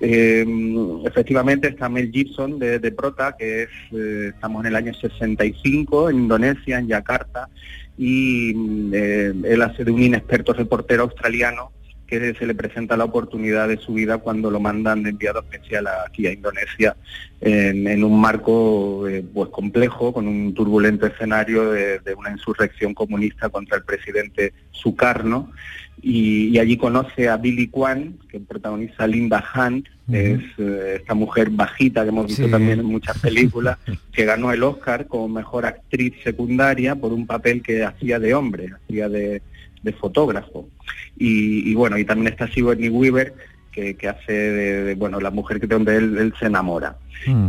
[0.00, 0.44] Eh,
[1.04, 6.10] efectivamente está Mel Gibson de, de Prota, que es, eh, estamos en el año 65
[6.10, 7.48] en Indonesia, en Yakarta,
[7.96, 8.94] y mm,
[9.44, 11.72] él hace de un inexperto reportero australiano
[12.08, 15.86] que se le presenta la oportunidad de su vida cuando lo mandan de enviado especial
[16.06, 16.96] aquí a Indonesia
[17.40, 22.94] en, en un marco eh, pues complejo, con un turbulento escenario de, de una insurrección
[22.94, 25.52] comunista contra el presidente Sukarno
[26.00, 31.50] y, y allí conoce a Billy Kwan, que protagoniza Linda Hunt, es eh, esta mujer
[31.50, 32.50] bajita que hemos visto Sí.
[32.50, 33.78] también en muchas películas,
[34.12, 38.70] que ganó el Oscar como mejor actriz secundaria por un papel que hacía de hombre,
[38.74, 39.42] hacía de,
[39.82, 40.68] de fotógrafo.
[41.16, 43.34] Y, y bueno, y también está Sigourney Weaver,
[43.72, 46.96] que, que hace de, de, bueno la mujer que donde él, él se enamora.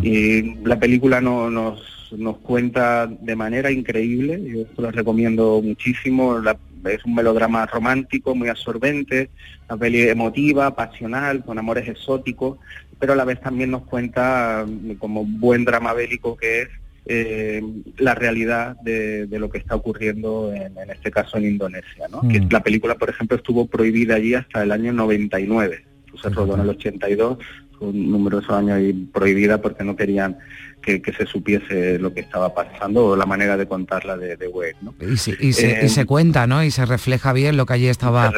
[0.04, 4.42] Y la película no- nos, nos cuenta de manera increíble,
[4.76, 9.30] yo la recomiendo muchísimo, la- es un melodrama romántico, muy absorbente,
[9.70, 12.58] una peli emotiva, pasional, con amores exóticos,
[13.00, 16.70] pero a la vez también nos cuenta, mm, como buen drama bélico que es,
[17.12, 17.62] eh,
[17.98, 22.06] la realidad de, de lo que está ocurriendo en, en este caso en Indonesia.
[22.12, 22.22] ¿no?
[22.30, 22.50] Que Mm.
[22.52, 25.84] la película, por ejemplo, estuvo prohibida allí hasta el año 99.
[26.22, 27.38] Se rodó en el 82,
[27.78, 30.38] fue un numerosos años ahí prohibida porque no querían
[30.82, 34.50] que, que se supiese lo que estaba pasando o la manera de contarla de, de.
[34.82, 34.94] ¿no?
[35.00, 36.64] Y, se, y se- y Eh, se cuenta, ¿no?
[36.64, 38.32] Y se refleja bien lo que allí estaba,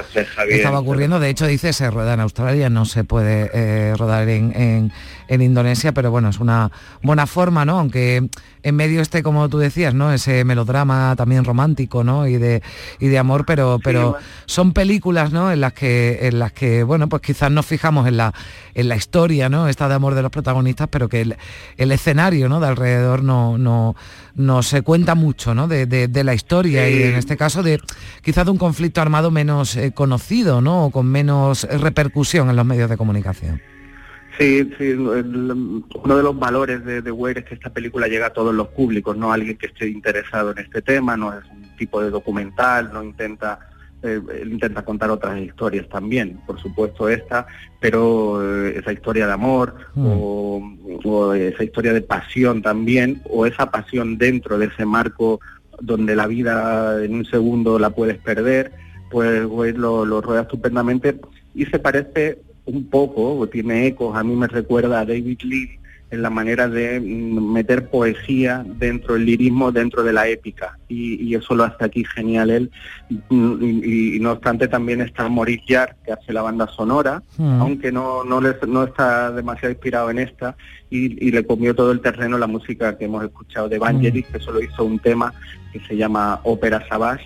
[0.47, 1.19] bien, ocurriendo.
[1.19, 4.91] De hecho, dice, se rueda en Australia, no se puede eh, rodar en, en-
[5.31, 7.79] en Indonesia, pero bueno, es una buena forma, ¿no?
[7.79, 8.29] Aunque
[8.63, 10.11] en medio esté, como tú decías, ¿no?
[10.11, 12.27] Ese melodrama también romántico, ¿no?
[12.27, 12.61] Y de,
[12.99, 15.51] y de amor, pero, pero son películas, ¿no?
[15.51, 18.33] En las que, en las que, bueno, pues quizás nos fijamos en la,
[18.75, 19.69] en la historia, ¿no?
[19.69, 21.37] Esta de amor de los protagonistas, pero que el,
[21.77, 22.59] el escenario, ¿no?
[22.59, 23.95] De alrededor no, no,
[24.35, 25.67] no se cuenta mucho, ¿no?
[25.69, 27.79] De, de- de la historia y en este caso de
[28.21, 30.85] quizás de un conflicto armado menos eh, conocido, ¿no?
[30.87, 33.61] O con menos repercusión en los medios de comunicación.
[34.37, 38.33] Sí, sí, uno de los valores de, de Wade es que esta película llega a
[38.33, 41.75] todos los públicos, no a alguien que esté interesado en este tema, no es un
[41.75, 43.71] tipo de documental, no intenta
[44.03, 47.45] eh, intenta contar otras historias también, por supuesto esta,
[47.79, 50.59] pero eh, esa historia de amor o,
[51.03, 55.39] o esa historia de pasión también, o esa pasión dentro de ese marco
[55.79, 58.71] donde la vida en un segundo la puedes perder,
[59.11, 61.19] pues Wade lo, lo rueda estupendamente
[61.53, 65.77] y se parece un poco, o tiene ecos, a mí me recuerda a David Lee
[66.11, 71.15] en la manera de mm, meter poesía dentro del lirismo, dentro de la épica, y,
[71.23, 72.71] y eso lo hace aquí genial él.
[73.29, 77.61] Mm, Y, y no obstante también está Maurice Jarre, que hace la banda sonora, Mm.
[77.61, 80.55] aunque no, no, les- no está demasiado inspirado en esta,
[80.89, 84.61] y, le comió todo el terreno la música que hemos escuchado de Vangelis, que solo
[84.61, 85.33] hizo un tema
[85.71, 87.23] que se llama Ópera Savage,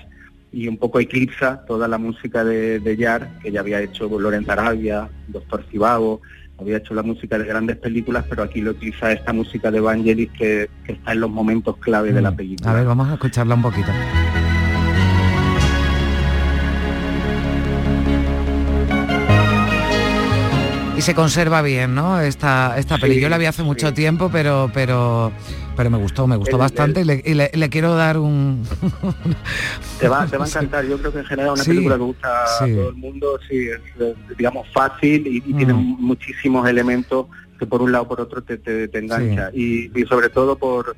[0.56, 4.54] y un poco eclipsa toda la música de, de Yar, que ya había hecho Lorenzo
[4.54, 6.22] Arabia, Doctor Cibago,
[6.58, 10.32] había hecho la música de grandes películas, pero aquí lo eclipsa esta música de Vangelis
[10.32, 12.72] que, que está en los momentos clave de la película.
[12.72, 13.92] A ver, vamos a escucharla un poquito.
[20.98, 22.22] Y se conserva bien, ¿no?
[22.22, 23.16] Esta, esta peli.
[23.16, 25.34] Sí, Yo la vi hace mucho tiempo, pero, pero,
[25.76, 28.64] pero me gustó, me gustó El- bastante y, le, y le- le quiero dar un...
[30.00, 31.96] Te va, te va a encantar, yo creo que en general es una Sí, película
[31.96, 35.98] que gusta a todo el mundo, sí, es digamos fácil y, y tiene Mm.
[36.00, 40.06] muchísimos elementos que por un lado o por otro te, te, te engancha y, y
[40.06, 40.96] sobre todo por,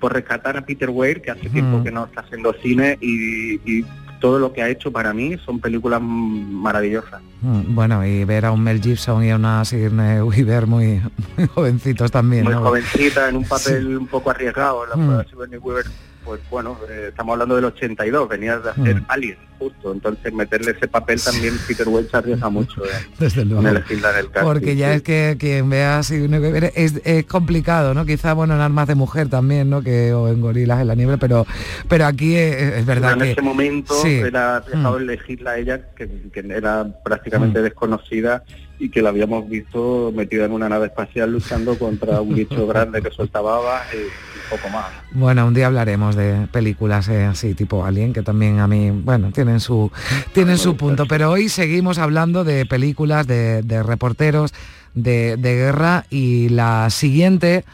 [0.00, 1.84] por rescatar a Peter Weir, que hace tiempo Mm.
[1.84, 3.84] que no está haciendo cine y
[4.20, 7.20] todo lo que ha hecho para mí son películas maravillosas.
[7.42, 11.00] Mm, Bueno, y ver a un Mel Gibson y a una Sigourney Weaver muy,
[11.36, 12.44] muy jovencitos también.
[12.44, 12.60] Muy ¿no?
[12.62, 15.24] jovencita, en un papel un poco arriesgado, la Mm.
[15.28, 15.86] Sigourney Weaver,
[16.24, 19.04] pues bueno, eh, estamos hablando del 82, venía de hacer Mm.
[19.08, 22.84] Alien, justo, entonces meterle ese papel también Peter se arriesga mucho.
[22.84, 22.88] eh.
[23.18, 23.66] Desde luego.
[23.66, 24.96] en el casting, Porque ya sí.
[24.96, 28.04] es que quien vea a Sigourney Weaver es, es complicado, ¿no?
[28.06, 29.82] Quizá, bueno, en Armas de Mujer también, ¿no?
[29.82, 31.46] Que, o en Gorilas en la nieve, pero,
[31.88, 33.32] pero aquí es, es verdad Pero en que...
[33.32, 34.14] ese momento sí.
[34.14, 35.02] era arriesgado Mm.
[35.02, 38.42] elegirla a ella, que, que era prácticamente desconocida
[38.80, 43.02] y que la habíamos visto metida en una nave espacial luchando contra un bicho grande
[43.02, 44.86] que soltaba babas y, y poco más.
[45.12, 49.32] Bueno, un día hablaremos de películas eh, así, tipo Alien, que también a mí, bueno,
[49.32, 49.92] tienen su,
[50.32, 51.04] tienen su punto.
[51.06, 54.54] Pero hoy seguimos hablando de películas, de, de reporteros,
[54.94, 57.64] de, de guerra y la siguiente,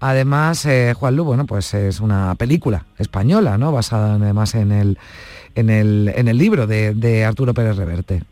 [0.00, 3.70] además, eh, Juan Lu, bueno, pues es una película española, ¿no?
[3.70, 4.98] Basada además en el,
[5.54, 8.24] en el, en el libro de, de Arturo Pérez Reverte.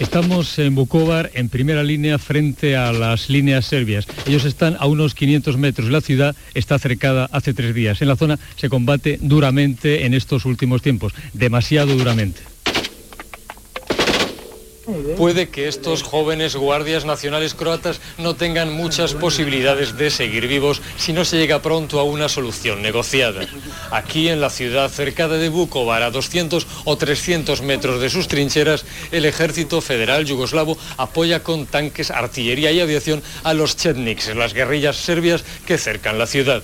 [0.00, 4.06] Estamos en Bukovar, en primera línea, frente a las líneas serbias.
[4.26, 5.90] Ellos están a unos 500 metros.
[5.90, 8.00] La ciudad está cercada hace tres días.
[8.00, 12.40] En la zona se combate duramente en estos últimos tiempos, demasiado duramente.
[15.16, 21.12] Puede que estos jóvenes guardias nacionales croatas no tengan muchas posibilidades de seguir vivos si
[21.12, 23.46] no se llega pronto a una solución negociada.
[23.90, 28.84] Aquí en la ciudad cercada de Vukovar, a 200 o 300 metros de sus trincheras,
[29.12, 34.96] el ejército federal yugoslavo apoya con tanques, artillería y aviación a los chetniks, las guerrillas
[34.96, 36.62] serbias que cercan la ciudad.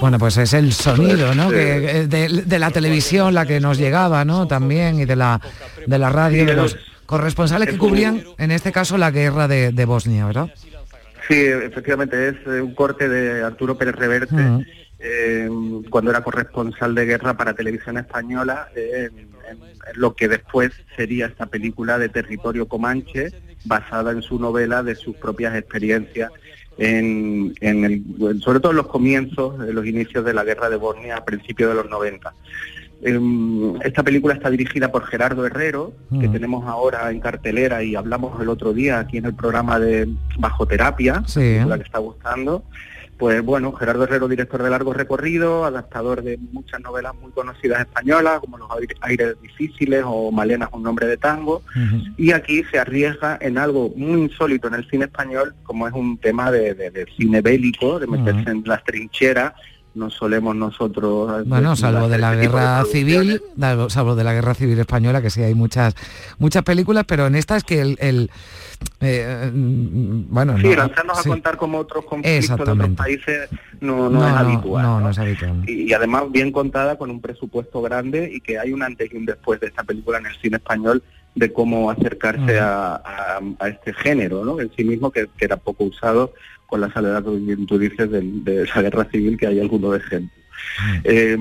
[0.00, 1.50] Bueno, pues es el sonido, ¿no?
[1.50, 4.46] Que, de, de la televisión, la que nos llegaba, ¿no?
[4.46, 5.40] También y de la
[5.86, 6.76] de la radio, de los
[7.10, 10.48] corresponsales que cubrían, en este caso, la guerra de, de Bosnia, ¿verdad?
[11.28, 14.36] Sí, efectivamente, es eh, un corte de Arturo Pérez Reverte,
[14.98, 15.48] eh,
[15.90, 19.18] cuando era corresponsal de guerra para Televisión Española, eh, en,
[19.50, 19.58] en
[19.94, 23.32] lo que después sería esta película de Territorio Comanche,
[23.64, 26.30] basada en su novela de sus propias experiencias,
[26.78, 30.76] en, en el- sobre todo en los comienzos, en los inicios de la guerra de
[30.76, 32.32] Bosnia a principios de los 90.
[33.02, 36.32] Em, Esta película está dirigida por Gerardo Herrero, que Mm.
[36.32, 40.66] tenemos ahora en cartelera y hablamos el otro día aquí en el programa de Bajo
[40.66, 41.40] Terapia, Sí.
[41.40, 42.62] película que está gustando.
[43.18, 48.40] Pues bueno, Gerardo Herrero, director de largo recorrido, adaptador de muchas novelas muy conocidas españolas,
[48.40, 51.62] como Los aire- aires difíciles o Malena es un nombre de tango.
[52.16, 56.16] Y aquí se arriesga en algo muy insólito en el cine español, como es un
[56.18, 58.50] tema de, de- de cine bélico, de meterse Ujú.
[58.50, 59.52] en las trincheras.
[59.94, 61.46] No solemos nosotros...
[61.46, 63.42] Bueno, salvo de la este de guerra civil,
[63.88, 65.94] salvo- de la guerra civil española, que sí hay muchas
[66.38, 68.30] muchas películas, pero en esta es que el, el,
[69.00, 71.28] eh, mm, bueno, Sí, no, lanzarnos sí.
[71.28, 73.48] a contar como otros conflictos de otros países
[73.80, 74.82] no, no, No, es habitual.
[74.82, 75.10] no, ¿no?
[75.10, 75.62] es habitual.
[75.68, 79.16] Y, y además bien contada con un presupuesto grande y que hay un antes y
[79.16, 81.02] un después de esta película en el cine español
[81.34, 84.60] de cómo acercarse a, a- a este género, ¿no?
[84.60, 86.32] En sí mismo que, que era poco usado
[86.70, 90.38] con la salvedad que tú dices del- de, la guerra civil que hay algunos ejemplos.
[91.04, 91.36] Eh,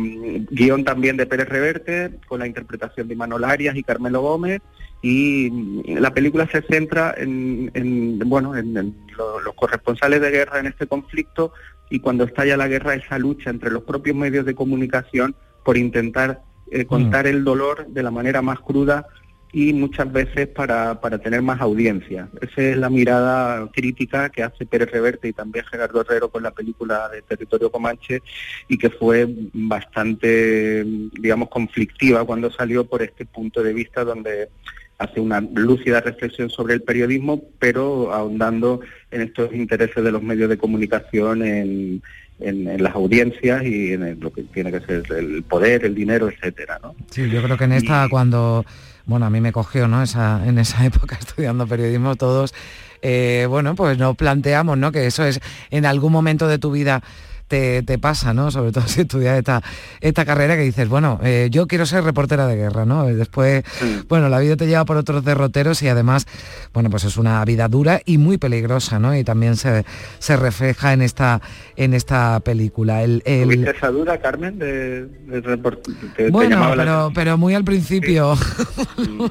[0.49, 4.61] guion también de Pérez Reverte, con la interpretación de Imanol Arias y Carmelo Gómez,
[5.01, 10.32] y mm, la película se centra en, en, bueno, en, en lo- los corresponsales de
[10.32, 11.53] guerra en este conflicto
[11.89, 16.41] y cuando estalla la guerra esa lucha entre los propios medios de comunicación por intentar
[16.71, 19.05] eh, contar el dolor de la manera más cruda
[19.52, 22.30] y muchas veces para, para tener más audiencia.
[22.39, 26.52] Esa es la mirada crítica que hace Pérez Reverte y también Gerardo Herrero con la
[26.52, 28.22] película de Territorio Comanche
[28.68, 30.84] y que fue bastante,
[31.20, 34.50] digamos, conflictiva cuando salió por este punto de vista donde
[34.97, 38.82] hace una lúcida reflexión sobre el periodismo, pero ahondando
[39.12, 42.02] en estos intereses de los medios de comunicación, en,
[42.39, 45.95] en- en las audiencias y en el- lo que tiene que ser el poder, el
[45.95, 46.95] dinero, etcétera, ¿no?
[47.10, 48.66] Sí, yo creo que en esta cuando,
[49.10, 50.01] bueno, a mí me cogió, ¿no?
[50.01, 52.53] En esa época estudiando periodismo todos,
[53.01, 54.91] eh, bueno, pues nos planteamos, ¿no?
[54.91, 55.39] Que eso es
[55.72, 57.01] en algún momento de tu vida
[57.50, 58.50] te, te pasa, ¿no?
[58.52, 59.62] Sobre todo si estudias esta,
[60.00, 63.10] esta carrera que dices, bueno, eh, yo quiero ser reportera de guerra, ¿no?
[63.10, 63.64] Y después,
[64.08, 66.26] bueno, la vida te lleva por otros derroteros y además,
[66.74, 69.14] bueno, pues es una vida dura y muy peligrosa, ¿no?
[69.18, 69.84] Y también se,
[70.20, 71.41] se refleja en esta,
[71.76, 73.04] en esta película.
[73.04, 75.82] El, el- ¿Tuviste esa duda, Carmen, de, de report-
[76.16, 78.38] que te bueno, llamaba la pero, pero muy al principio.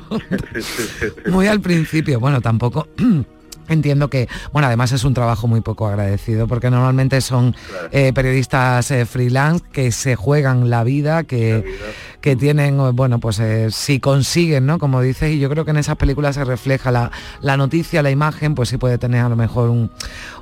[1.31, 2.21] muy al principio.
[2.21, 2.89] Bueno, tampoco.
[3.69, 7.55] Entiendo que, bueno, además es un trabajo muy poco agradecido porque normalmente son
[7.93, 11.65] eh, periodistas eh, freelance que se juegan la vida, que,
[12.21, 14.79] que tienen, eh, bueno, pues eh, si consiguen, ¿no?
[14.79, 17.11] Como dices, y yo creo que en esas películas se refleja la,
[17.41, 19.91] la noticia, la imagen, pues sí puede tener a lo mejor un-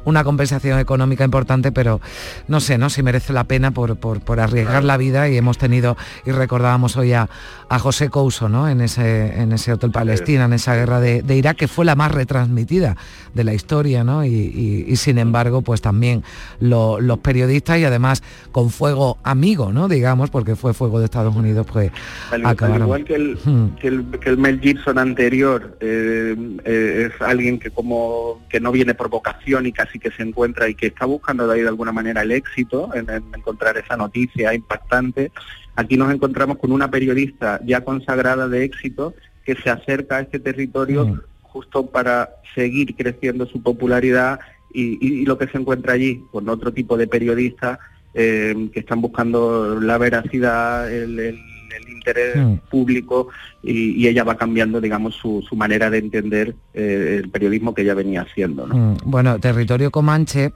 [0.06, 2.00] una compensación económica importante, pero
[2.48, 2.88] no sé, ¿no?
[2.88, 6.96] Si merece la pena por, por, por arriesgar la vida y hemos tenido, y recordábamos
[6.96, 7.28] hoy a,
[7.68, 8.68] a José Couso, ¿no?
[8.68, 11.94] En ese, en ese Hotel Palestina, en esa guerra de, de Irak, que fue la
[11.96, 12.96] más retransmitida
[13.34, 14.24] de la historia, ¿no?
[14.24, 16.22] Y, y- y sin embargo, pues también
[16.60, 19.88] lo- los periodistas y además con fuego amigo, ¿no?
[19.88, 21.90] Digamos, porque fue fuego de Estados Unidos, pues
[22.30, 22.40] Al,
[22.80, 23.74] igual que el, Hmm.
[23.80, 26.34] que el, que el Mel Gibson anterior eh,
[26.64, 30.68] eh, es alguien que como que no viene por vocación y casi que se encuentra
[30.68, 33.96] y que está buscando de ahí de alguna manera el éxito en, en encontrar esa
[33.96, 35.30] noticia impactante.
[35.74, 40.38] Aquí nos encontramos con una periodista ya consagrada de éxito que se acerca a este
[40.40, 44.40] territorio justo para seguir creciendo su popularidad
[44.72, 47.78] y, y- y lo que se encuentra allí con otro tipo de periodistas
[48.14, 51.40] eh, que están buscando la veracidad, el, el-
[51.76, 52.54] el interés Mm.
[52.70, 53.28] público
[53.66, 58.22] y, ella va cambiando, digamos, su, manera de entender eh, el periodismo que ella venía
[58.22, 58.66] haciendo.
[58.66, 60.52] Mm, Bueno, territorio Comanche,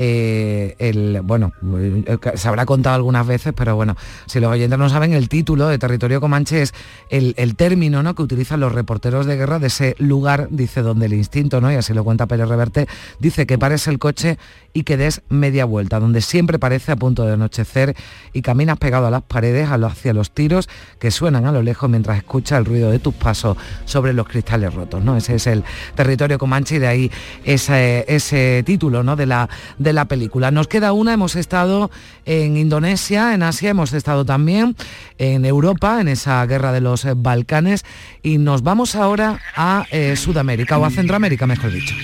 [0.00, 3.96] eh, el, bueno, eh, se habrá contado algunas veces, pero bueno,
[4.26, 6.72] si los oyentes no saben, el título de territorio Comanche es
[7.10, 8.14] el, término ¿no?
[8.14, 11.72] que utilizan los reporteros de guerra de ese lugar, dice, donde el instinto, ¿no?
[11.72, 12.86] y así lo cuenta Pérez Reverte,
[13.18, 14.38] dice que pares el coche
[14.72, 17.96] y que des media vuelta, donde siempre parece a punto de anochecer
[18.32, 20.68] y caminas pegado a las paredes hacia los tiros
[21.00, 24.72] que suenan a lo lejos mientras escuchas el ruido de tus pasos sobre los cristales
[24.72, 25.02] rotos.
[25.04, 25.16] ¿no?
[25.16, 27.10] Ese es el territorio Comanche y de ahí
[27.44, 29.16] ese, ese título ¿no?
[29.16, 30.50] de, la, de la película.
[30.50, 31.90] Nos queda una, hemos estado
[32.24, 34.76] en Indonesia, en Asia, hemos estado también
[35.18, 37.84] en Europa, en esa guerra de los Balcanes,
[38.22, 41.94] y nos vamos ahora a eh, Sudamérica o a Centroamérica, mejor dicho.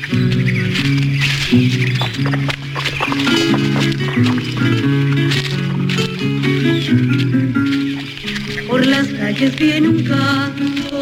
[9.35, 11.01] Calles viene un canto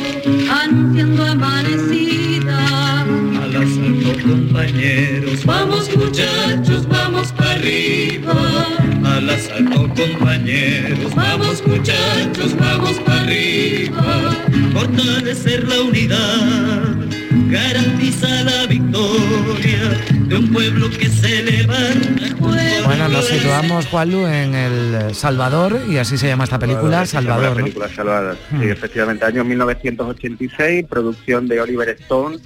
[0.50, 3.02] anunciando amanecida.
[3.42, 8.66] Al asalto compañeros, Vamos muchachos, vamos para arriba.
[9.04, 14.36] al asalto compañeros, Vamos muchachos, vamos para arriba.
[14.72, 16.96] fortalecer la unidad,
[17.52, 19.80] garantiza la victoria
[20.26, 22.34] de un pueblo que se levanta.
[22.86, 27.42] Bueno, nos situamos, Juanlu, en El Salvador, y así se llama esta película, Salvador.
[27.44, 27.56] La ¿no?
[27.56, 28.36] película Salvador.
[28.50, 28.62] Sí, Hmm.
[28.70, 32.38] efectivamente, año 1986, producción de Oliver Stone,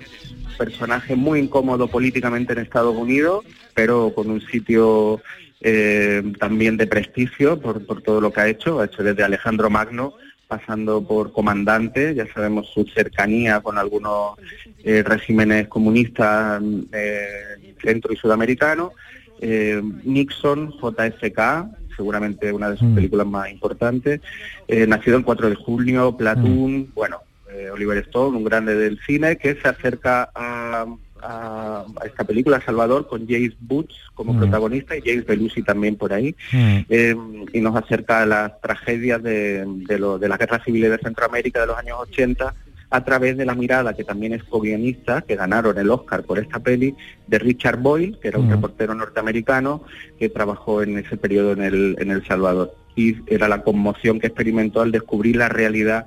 [0.58, 3.44] personaje muy incómodo políticamente en Estados Unidos,
[3.74, 5.22] pero con un sitio
[5.60, 9.70] eh, también de prestigio por, por todo lo que ha hecho, ha hecho desde Alejandro
[9.70, 10.14] Magno,
[10.48, 14.38] pasando por comandante, ya sabemos su cercanía con algunos
[14.84, 18.92] eh, regímenes comunistas eh, centro y sudamericanos,
[19.40, 21.66] eh, Nixon, JFK,
[21.96, 22.94] seguramente una de sus Mm.
[22.94, 24.20] películas más importantes,
[24.68, 27.20] eh, nacido el 4 de junio, Platoon, bueno,
[27.52, 30.86] eh, Oliver Stone, un grande del cine, que se acerca a,
[31.22, 34.38] a- a esta película, Salvador, con James Boots como Mm.
[34.38, 36.78] protagonista y James Belushi también por ahí, Mm.
[36.88, 37.16] eh,
[37.52, 41.60] y nos acerca a las tragedias de, de, lo- de las guerras civiles de Centroamérica
[41.60, 42.54] de los años 80
[42.88, 46.60] a través de la mirada, que también es co-guionista, que ganaron el Oscar por esta
[46.60, 46.94] peli,
[47.26, 48.50] de Richard Boyle, que era un Mm.
[48.52, 49.82] reportero norteamericano
[50.18, 52.74] que trabajó en ese periodo en El, en el Salvador.
[52.94, 56.06] Y era la conmoción que experimentó al descubrir la realidad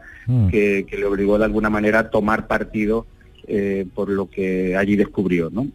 [0.52, 3.06] que, que le obligó de alguna manera a tomar partido
[3.50, 5.68] eh, por lo que allí descubrió, ¿no?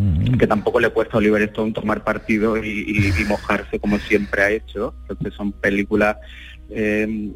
[0.00, 0.36] Mm.
[0.38, 4.42] que tampoco le cuesta a Oliver Stone tomar partido y, y- y mojarse como siempre
[4.42, 4.94] ha hecho.
[5.36, 6.16] Son películas
[6.70, 7.30] eh,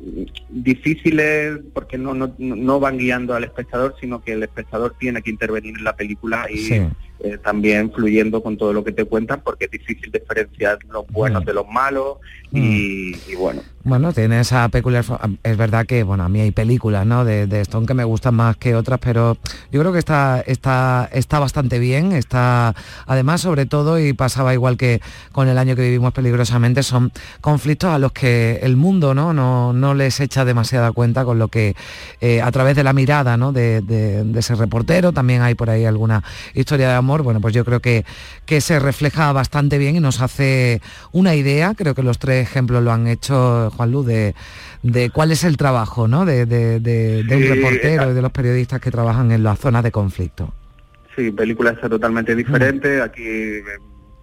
[0.49, 5.31] difíciles porque no, no, no van guiando al espectador, sino que el espectador tiene que
[5.31, 6.81] intervenir en la película y Sí.
[7.23, 11.43] Eh, también fluyendo con todo lo que te cuentan porque es difícil diferenciar los buenos
[11.43, 11.47] Mm.
[11.47, 12.17] de los malos
[12.53, 13.63] y, y bueno.
[13.85, 15.05] Bueno, tiene esa peculiar...
[15.43, 17.25] Es verdad que, bueno, a mí hay películas, ¿no?
[17.25, 19.37] De, de Stone que me gustan más que otras, pero
[19.73, 22.13] yo creo que está, está, está bastante bien.
[22.13, 22.75] Está,
[23.07, 25.01] además, sobre todo, y pasaba igual que
[25.33, 27.11] con el año que vivimos peligrosamente, son
[27.41, 29.33] conflictos a los que el mundo, ¿no?
[29.33, 31.75] No, no les echa demasiada cuenta con lo que,
[32.21, 33.53] eh, a través de la mirada, ¿no?
[33.53, 36.23] De, de- de ese reportero, también hay por ahí alguna
[36.55, 37.12] historia de amor.
[37.21, 38.07] Bueno, pues yo creo que,
[38.47, 40.81] que se refleja bastante bien y nos hace
[41.13, 44.35] una idea, creo que los tres ejemplos lo han hecho, Juan Luz, de,
[44.83, 46.25] de cuál es el trabajo ¿no?
[46.25, 49.59] de, de- de- de un reportero eh, y de los periodistas que trabajan en las
[49.59, 50.55] zonas de conflicto.
[51.15, 53.03] Sí, película está totalmente diferente.
[53.03, 53.23] Aquí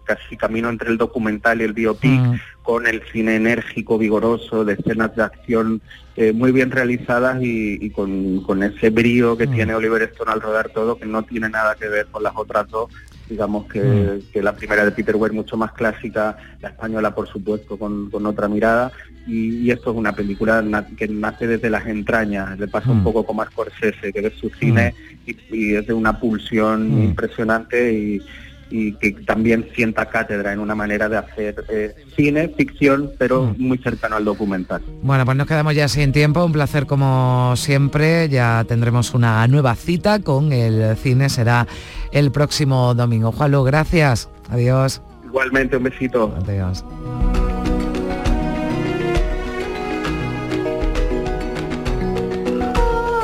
[0.10, 2.34] casi camino entre el documental y el biopic, Mm.
[2.64, 5.82] con el cine enérgico, vigoroso, de escenas de acción
[6.16, 9.54] eh, muy bien realizadas y, y con, con ese brío que Mm.
[9.56, 12.68] tiene Oliver Stone al rodar todo, que no tiene nada que ver con las otras
[12.70, 12.92] dos.
[13.30, 14.32] Digamos que, Mm.
[14.34, 18.26] que la primera de Peter Weir mucho más clásica, la española por supuesto con, con
[18.26, 18.92] otra mirada
[19.28, 23.04] y, y esto es una película na- que nace desde las entrañas, le pasa un
[23.04, 24.96] poco como a Scorsese, que ve su cine
[25.28, 28.22] y, y es de una pulsión impresionante y,
[28.70, 33.56] y que también sienta cátedra en una manera de hacer eh, cine, ficción, pero Mm.
[33.58, 34.82] muy cercano al documental.
[35.02, 39.76] Bueno, pues nos quedamos ya sin tiempo, un placer como siempre, ya tendremos una nueva
[39.76, 41.68] cita con el cine, será
[42.12, 43.32] el próximo domingo.
[43.32, 45.02] Juan Luz, gracias, adiós.
[45.26, 46.34] Igualmente, un besito.
[46.44, 46.84] Adiós.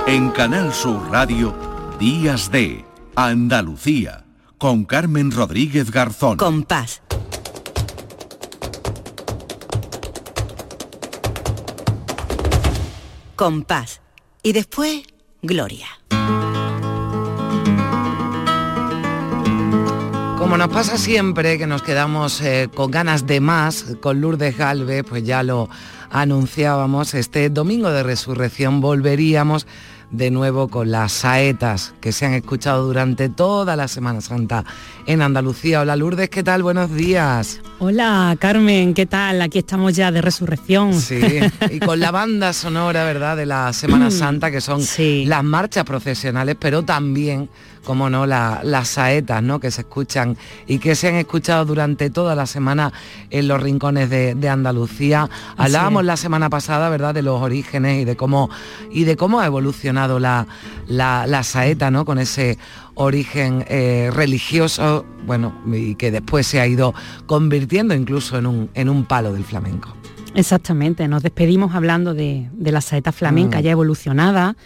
[0.07, 1.53] En Canal Sur Radio,
[1.99, 2.85] Días de
[3.15, 4.24] Andalucía,
[4.57, 6.37] con Carmen Rodríguez Garzón.
[6.37, 7.01] Compás.
[13.35, 14.01] Compás.
[14.43, 15.03] Y después,
[15.41, 15.87] Gloria.
[20.37, 25.03] Como nos pasa siempre que nos quedamos eh, con ganas de más, con Lourdes Galvez,
[25.07, 25.69] pues ya lo
[26.11, 29.65] anunciábamos, este domingo de resurrección volveríamos
[30.11, 34.63] de nuevo con las saetas que se han escuchado durante toda la Semana Santa
[35.05, 35.81] en Andalucía.
[35.81, 36.63] Hola Lourdes, ¿qué tal?
[36.63, 37.61] Buenos días.
[37.79, 39.41] Hola Carmen, ¿qué tal?
[39.41, 40.93] Aquí estamos ya de resurrección.
[40.99, 41.21] Sí,
[41.71, 44.81] y con la banda sonora, ¿verdad?, de la Semana Santa, que son
[45.27, 47.49] las marchas procesionales, pero también
[47.85, 49.59] como no, las saetas ¿no?
[49.59, 50.35] que se escuchan
[50.67, 52.91] y que se han escuchado durante toda la semana
[53.29, 55.29] en los rincones de, Andalucía.
[55.57, 58.49] Hablábamos la semana pasada, ¿verdad?, de los orígenes y de cómo,
[58.91, 60.47] y de cómo ha evolucionado la,
[60.87, 62.05] la, saeta, ¿no?
[62.05, 62.57] Con ese
[62.93, 66.93] origen eh, religioso, bueno, y que después se ha ido
[67.25, 69.95] convirtiendo incluso en un, en un palo del flamenco.
[70.35, 73.61] Exactamente, nos despedimos hablando de, la saeta flamenca mm.
[73.61, 74.57] ya evolucionada,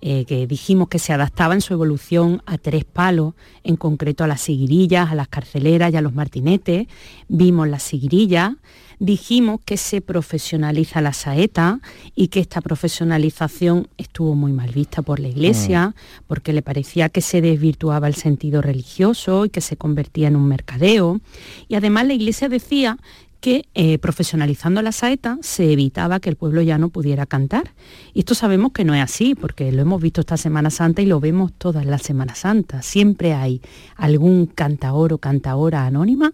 [0.00, 3.34] eh, que dijimos que se adaptaba en su evolución a tres palos,
[3.64, 6.86] en concreto a las siguirillas, a las carceleras y a los martinetes.
[7.28, 8.52] Vimos las siguirillas,
[9.00, 11.80] dijimos que se profesionaliza la saeta
[12.14, 15.94] y que esta profesionalización estuvo muy mal vista por la Iglesia, mm.
[16.28, 20.46] porque le parecía que se desvirtuaba el sentido religioso y que se convertía en un
[20.46, 21.20] mercadeo.
[21.66, 22.98] Y además la Iglesia decía
[23.40, 27.72] que eh, profesionalizando la saeta se evitaba que el pueblo ya no pudiera cantar.
[28.14, 31.06] Y esto sabemos que no es así, porque lo hemos visto esta Semana Santa y
[31.06, 32.84] lo vemos todas las Semanas Santas.
[32.84, 33.60] Siempre hay
[33.96, 36.32] algún cantaor o cantaora anónima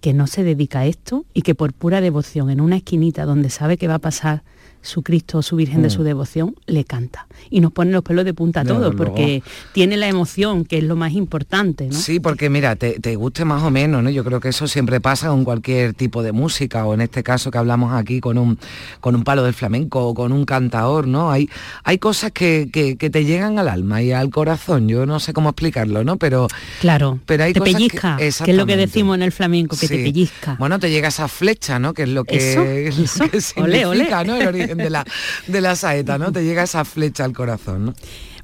[0.00, 3.50] que no se dedica a esto y que por pura devoción en una esquinita donde
[3.50, 4.42] sabe que va a pasar
[4.82, 6.04] su Cristo su Virgen de su mm.
[6.04, 7.26] devoción, le canta.
[7.50, 10.84] Y nos pone los pelos de punta a todos, porque tiene la emoción, que es
[10.84, 11.86] lo más importante.
[11.86, 11.92] ¿no?
[11.92, 14.10] Sí, porque mira, te, guste más o menos, ¿no?
[14.10, 17.50] Yo creo que eso siempre pasa con cualquier tipo de música, o en este caso
[17.50, 18.58] que hablamos aquí con un,
[19.00, 21.30] con un palo del flamenco o con un cantador, ¿no?
[21.30, 21.48] Hay,
[21.84, 26.04] hay cosas que, te llegan al alma y al corazón, yo no sé cómo explicarlo,
[26.04, 26.16] ¿no?
[26.16, 26.48] Pero,
[26.80, 29.96] claro, pero hay te pellizca, que, es lo que decimos en el flamenco, que te
[29.96, 30.56] pellizca.
[30.58, 31.94] Bueno, te llega esa flecha, ¿no?
[31.94, 32.90] Que es lo que,
[33.40, 34.36] significa, ¿no?
[34.74, 35.04] De la,
[35.46, 36.32] de la saeta, ¿no?
[36.32, 37.94] Te llega esa flecha al corazón, ¿no?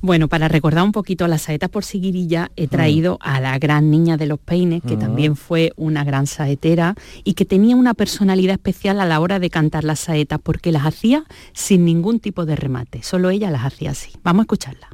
[0.05, 4.19] Bueno, para recordar un poquito las saetas por Siguirilla, he traído a la gran niña
[4.19, 6.95] de los peines, que también fue una gran saetera
[7.25, 10.85] y que tenía una personalidad especial a la hora de cantar las saetas, porque las
[10.85, 14.11] hacía sin ningún tipo de remate, solo ella las hacía así.
[14.23, 14.91] Vamos a escucharla.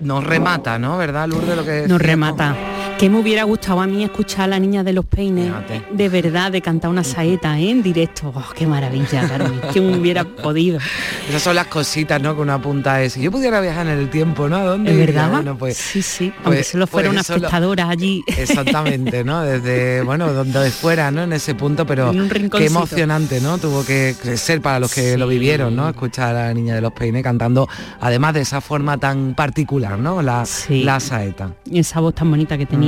[0.00, 0.98] Nos remata, ¿no?
[0.98, 1.56] ¿Verdad, Lourdes?
[1.56, 2.54] Lo que nos remata.
[2.98, 5.52] Que me hubiera gustado a mí escuchar a la niña de los peines,
[5.92, 7.70] de verdad, de cantar una saeta ¿eh?
[7.70, 8.32] en directo.
[8.34, 9.60] Oh, ¡Qué maravilla, Carmen!
[9.72, 10.80] que hubiera podido.
[11.28, 12.34] Esas son las cositas, ¿no?
[12.34, 13.12] Que una apunta es.
[13.12, 14.56] Si yo pudiera viajar en el tiempo, ¿no?
[14.56, 14.90] ¿A dónde?
[14.90, 15.30] ¿Es verdad?
[15.30, 16.32] Bueno, pues, sí, sí.
[16.38, 18.24] Aunque pues, solo fuera pues una espectadora allí.
[18.26, 19.42] Exactamente, ¿no?
[19.42, 21.22] Desde, bueno, donde fuera, ¿no?
[21.22, 22.10] En ese punto, pero
[22.56, 23.58] qué emocionante, ¿no?
[23.58, 25.88] Tuvo que ser para los que lo vivieron, ¿no?
[25.88, 27.68] Escuchar a la niña de los peines cantando,
[28.00, 30.20] además de esa forma tan particular, ¿no?
[30.20, 31.52] La, la saeta.
[31.64, 32.87] Y esa voz tan bonita que tenía.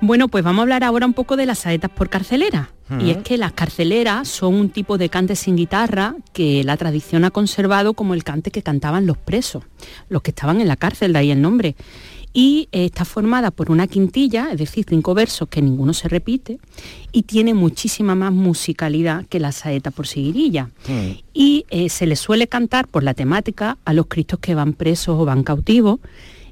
[0.00, 2.70] Bueno, pues vamos a hablar ahora un poco de las saetas por carcelera.
[3.00, 7.24] Y es que las carceleras son un tipo de cante sin guitarra que la tradición
[7.24, 9.64] ha conservado como el cante que cantaban los presos,
[10.10, 11.76] los que estaban en la cárcel, de ahí el nombre.
[12.34, 16.58] Y eh, está formada por una quintilla, es decir, cinco versos que ninguno se repite,
[17.10, 20.64] y tiene muchísima más musicalidad que la saeta por seguirilla.
[20.86, 21.10] Mm.
[21.32, 25.18] Y eh, se le suele cantar por la temática a los cristos que van presos
[25.18, 26.00] o van cautivos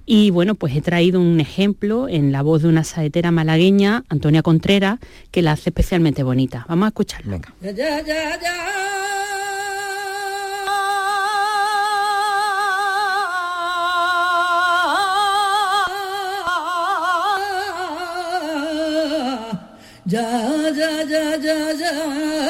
[0.07, 4.42] y bueno, pues he traído un ejemplo en la voz de una saetera malagueña, Antonia
[4.42, 4.98] Contreras,
[5.30, 6.64] que la hace especialmente bonita.
[6.68, 7.40] Vamos a escucharla.
[20.05, 20.22] Ya,
[20.76, 22.41] ya, ya, ya, ya.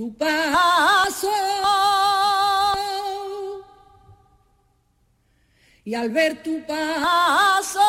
[0.00, 1.28] tu paso.
[5.84, 7.80] Y al ver tu paso,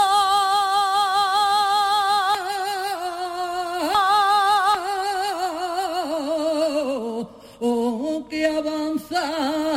[7.11, 7.29] oh,
[7.61, 9.70] oh que avanzar.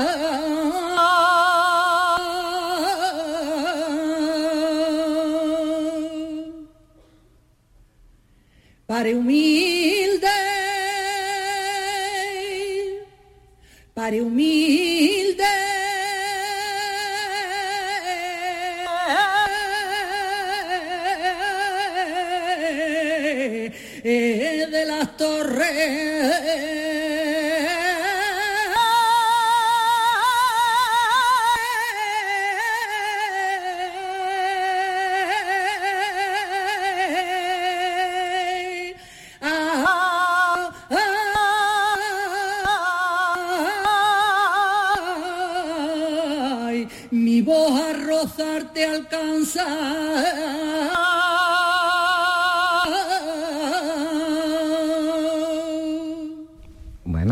[47.11, 50.34] Mi voz a rozarte alcanza.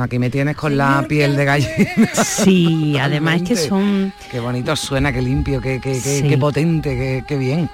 [0.03, 1.71] Bueno, aquí me tienes con la piel de gallina.
[2.25, 4.13] Sí, además es que son...
[4.33, 6.29] Qué bonito suena, qué limpio, qué, qué, qué- Sí.
[6.29, 7.71] qué potente, qué, qué bien.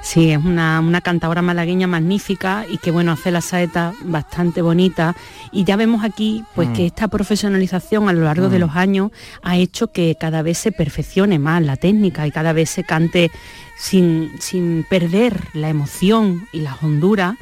[0.00, 5.16] Sí, es una, una cantadora malagueña magnífica y que bueno, hace la saeta bastante bonita.
[5.50, 6.72] Y ya vemos aquí pues Mm.
[6.74, 8.60] que esta profesionalización a lo largo de Mm.
[8.60, 9.10] los años
[9.42, 13.32] ha hecho que cada vez se perfeccione más la técnica y cada vez se cante
[13.76, 17.34] sin, sin perder la emoción y las honduras,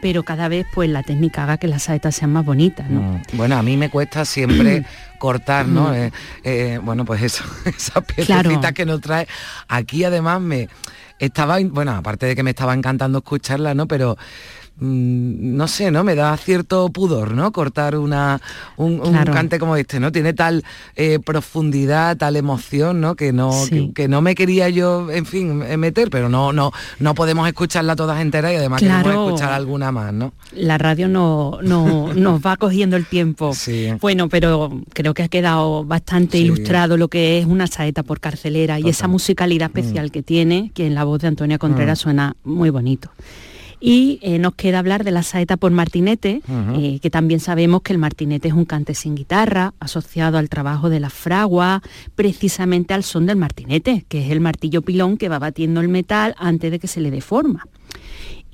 [0.00, 3.00] pero cada vez pues la técnica haga que las saetas sean más bonitas, ¿no?
[3.00, 4.84] Mm, Bueno, a mí me cuesta siempre
[5.18, 5.88] cortar, ¿no?
[5.90, 5.94] Mm.
[5.94, 6.10] Eh,
[6.44, 7.92] eh, bueno, pues eso, esas
[8.26, 8.48] Claro.
[8.48, 9.26] piececitas que nos trae.
[9.68, 10.68] Aquí además me
[11.18, 13.86] estaba, bueno, aparte de que me estaba encantando escucharla, ¿no?
[13.88, 14.16] Pero
[14.78, 16.04] no sé, ¿no?
[16.04, 17.50] Me da cierto pudor, ¿no?
[17.52, 18.40] Cortar una,
[18.76, 19.32] un, un Claro.
[19.32, 20.12] cante como este, ¿no?
[20.12, 20.64] Tiene tal
[20.96, 23.14] eh, profundidad, tal emoción, ¿no?
[23.14, 23.88] Que no, Sí.
[23.88, 27.96] que, que no me quería yo, en fin, meter, pero no, no, no podemos escucharla
[27.96, 29.04] todas enteras y además Claro.
[29.04, 30.32] queremos escuchar alguna más, ¿no?
[30.52, 33.52] la radio no, no- nos va cogiendo el tiempo.
[34.00, 36.44] Bueno, pero creo que ha quedado bastante Sí.
[36.44, 40.86] ilustrado lo que es una saeta por carcelera y esa musicalidad especial que tiene, que
[40.86, 42.02] en la voz de Antonia Contreras Mm.
[42.02, 43.10] suena muy bonito.
[43.78, 46.40] Y eh, nos queda hablar de la saeta por martinete,
[46.74, 50.88] eh, que también sabemos que el martinete es un cante sin guitarra, asociado al trabajo
[50.88, 51.82] de la fragua,
[52.14, 56.34] precisamente al son del martinete, que es el martillo pilón que va batiendo el metal
[56.38, 57.66] antes de que se le dé forma.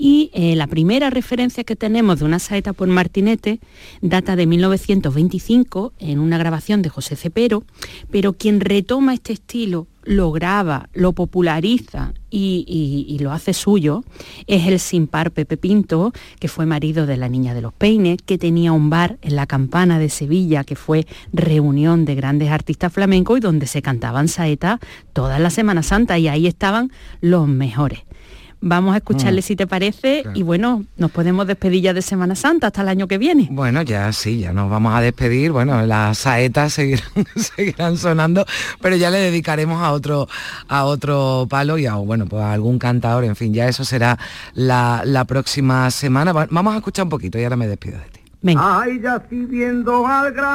[0.05, 3.61] Y eh, la primera referencia que tenemos de una saeta por martinete
[4.00, 7.62] data de 1925 en una grabación de José Cepero,
[8.11, 14.03] pero quien retoma este estilo, lo graba, lo populariza y, lo hace suyo
[14.48, 18.18] es el sin par Pepe Pinto, que fue marido de la Niña de los Peines,
[18.26, 22.92] que tenía un bar en la Campana de Sevilla, que fue reunión de grandes artistas
[22.92, 24.80] flamencos y donde se cantaban saetas
[25.12, 26.90] toda la Semana Santa y ahí estaban
[27.20, 28.00] los mejores.
[28.64, 29.42] Vamos a escucharle Mm.
[29.42, 30.38] si te parece Claro.
[30.38, 33.48] y bueno, nos podemos despedir ya de Semana Santa hasta el año que viene.
[33.50, 35.50] Bueno, ya sí, ya nos vamos a despedir.
[35.50, 37.04] Bueno, las saetas seguirán,
[37.36, 38.46] seguirán sonando,
[38.80, 40.28] pero ya le dedicaremos a otro,
[40.68, 44.16] a otro palo y a bueno, pues a algún cantador, en fin, ya eso será
[44.54, 46.32] la, la próxima semana.
[46.32, 48.20] Va- Vamos a escuchar un poquito y ahora me despido de ti.
[48.58, 50.52] Ay, ya estoy viendo al gran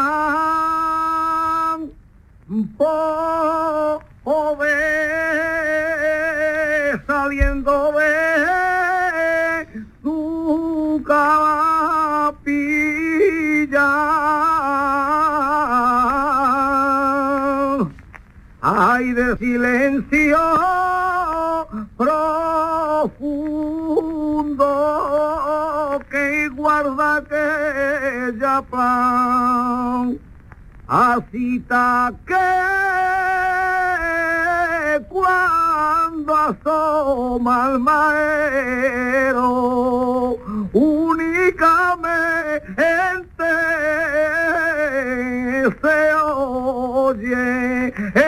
[2.77, 5.36] poder
[7.67, 9.67] de
[10.01, 12.37] su capilla.
[18.61, 20.39] Ay, de silencio
[21.97, 23.17] profundo
[26.09, 30.17] que guarda aquella pan.
[30.87, 31.61] Así
[32.25, 32.86] que
[36.49, 39.41] asoma el maero,
[40.73, 42.37] únicamente
[45.81, 48.27] se oye el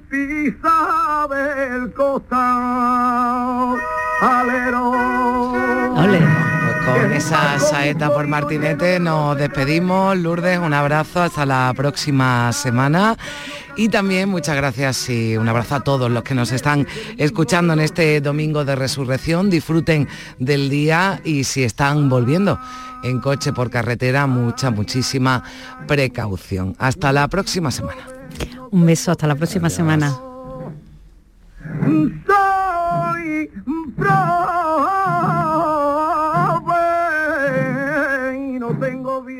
[0.00, 3.76] pisa del costado
[4.20, 4.92] alero.
[5.94, 10.16] Pues con esa saeta por Martinete nos despedimos.
[10.16, 13.16] Lourdes, un abrazo hasta la próxima semana.
[13.78, 16.84] Y también muchas gracias y un abrazo a todos los que nos están
[17.16, 19.50] escuchando en este domingo de resurrección.
[19.50, 20.08] Disfruten
[20.40, 22.58] del día y si están volviendo
[23.04, 25.44] en coche por carretera, mucha, muchísima
[25.86, 26.74] precaución.
[26.80, 28.02] Hasta la próxima semana.
[28.72, 30.18] Un beso, hasta la próxima semana.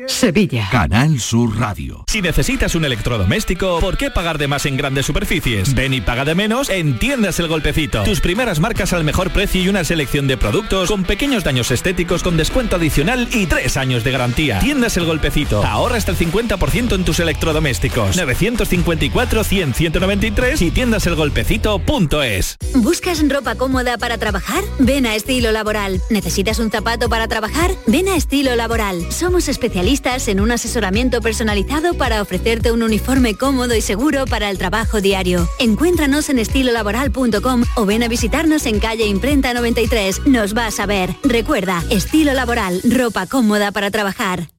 [0.09, 0.67] Sevilla.
[0.71, 2.03] Canal Sur Radio.
[2.07, 5.73] Si necesitas un electrodoméstico, ¿por qué pagar de más en grandes superficies?
[5.73, 8.03] Ven y paga de menos en Tiendas El Golpecito.
[8.03, 12.23] Tus primeras marcas al mejor precio y una selección de productos con pequeños daños estéticos
[12.23, 14.59] con descuento adicional y tres años de garantía.
[14.59, 15.63] Tiendas El Golpecito.
[15.63, 18.17] Ahorra hasta el 50% en tus electrodomésticos.
[18.17, 22.57] 954 100 193 y tiendaselgolpecito.es.
[22.75, 24.63] ¿Buscas ropa cómoda para trabajar?
[24.79, 26.01] Ven a Estilo Laboral.
[26.09, 27.71] ¿Necesitas un zapato para trabajar?
[27.87, 29.11] Ven a Estilo Laboral.
[29.11, 29.47] Somos
[29.99, 35.01] especialistas en un asesoramiento personalizado para ofrecerte un uniforme cómodo y seguro para el trabajo
[35.01, 35.47] diario.
[35.59, 40.25] Encuéntranos en estilolaboral.com o ven a visitarnos en calle Imprenta 93.
[40.27, 41.15] Nos vas a ver.
[41.23, 44.58] Recuerda, Estilo Laboral, ropa cómoda para trabajar.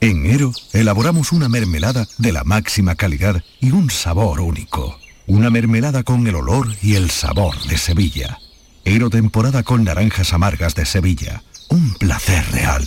[0.00, 4.96] En Ero, elaboramos una mermelada de la máxima calidad y un sabor único.
[5.26, 8.38] Una mermelada con el olor y el sabor de Sevilla.
[8.84, 11.42] Ero temporada con naranjas amargas de Sevilla.
[11.68, 12.86] Un placer real.